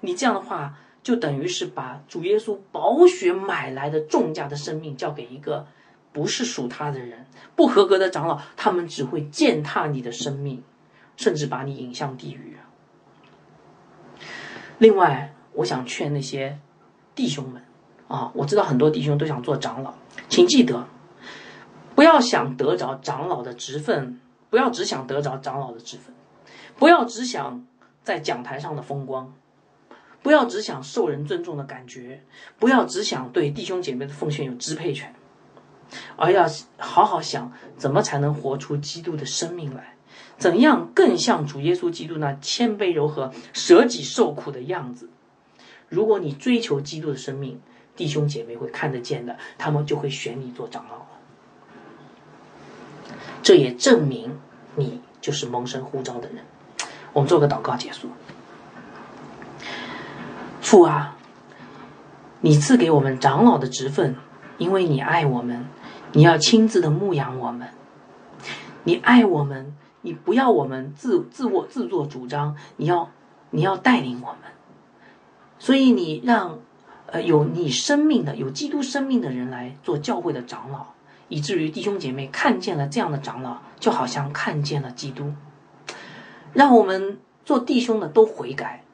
[0.00, 5.66] 你这样的话，就等于是把主耶稣宝血买来的重价的生命交给一个
[6.12, 10.62] 不是属他的人、不合格的长老，他们只会践踏你的生命，
[11.16, 12.56] 甚至把你引向地狱。
[14.82, 16.58] 另外，我想劝那些
[17.14, 17.62] 弟兄们
[18.08, 19.94] 啊，我知道很多弟兄都想做长老，
[20.28, 20.88] 请记得，
[21.94, 24.18] 不要想得着长老的职分
[24.50, 26.12] 不要只想得着长老的职分，
[26.76, 27.64] 不要只想
[28.02, 29.32] 在讲台上的风光，
[30.20, 32.24] 不要只想受人尊重的感觉，
[32.58, 35.14] 不要只想对弟兄姐妹的奉献有支配权，
[36.16, 36.44] 而要
[36.76, 39.94] 好好想怎么才能活出基督的生命来，
[40.42, 45.08] 怎样更像主耶稣基督那谦卑柔和、舍己受苦的样子。
[45.88, 47.60] 如果你追求基督的生命，
[47.94, 51.06] 弟兄姐妹会看得见的，他们就会选你做长老了。
[53.40, 54.36] 这也证明
[54.74, 56.38] 你就是蒙神呼召的人。
[57.12, 58.08] 我们做个祷告结束。
[60.60, 61.16] 父啊，
[62.40, 64.16] 你赐给我们长老的职分，
[64.58, 65.66] 因为你爱我们，
[66.10, 67.68] 你要亲自的牧养我们。
[68.82, 73.10] 你爱我们，你不要我们自自我自作主张，你要
[73.50, 74.52] 你要带领我们。
[75.58, 76.58] 所以你让。
[77.06, 80.86] 呃，有你生命的、有基督生命的人来做教会的长老，
[81.28, 85.34] 以至于弟兄姐妹看见了这样的长老，就好像看见了基督。
[86.54, 88.84] 让我们做弟兄的都悔改，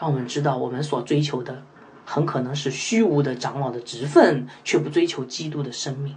[0.00, 1.62] 让我们知道我们所追求的
[2.04, 6.16] 很可能是虚无的长老的职分，却不追求基督的生命。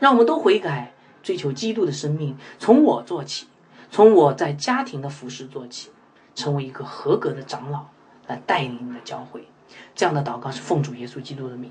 [0.00, 3.46] 让我们都悔改，追求基督的生命，从我做起，
[3.92, 5.90] 从我在家庭的服饰做起，
[6.34, 7.84] 成为一个合格的长老，
[8.26, 9.46] 来带领你的教会。
[9.94, 11.70] 这样的祷告是奉主耶稣基督的名，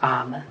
[0.00, 0.42] 阿门。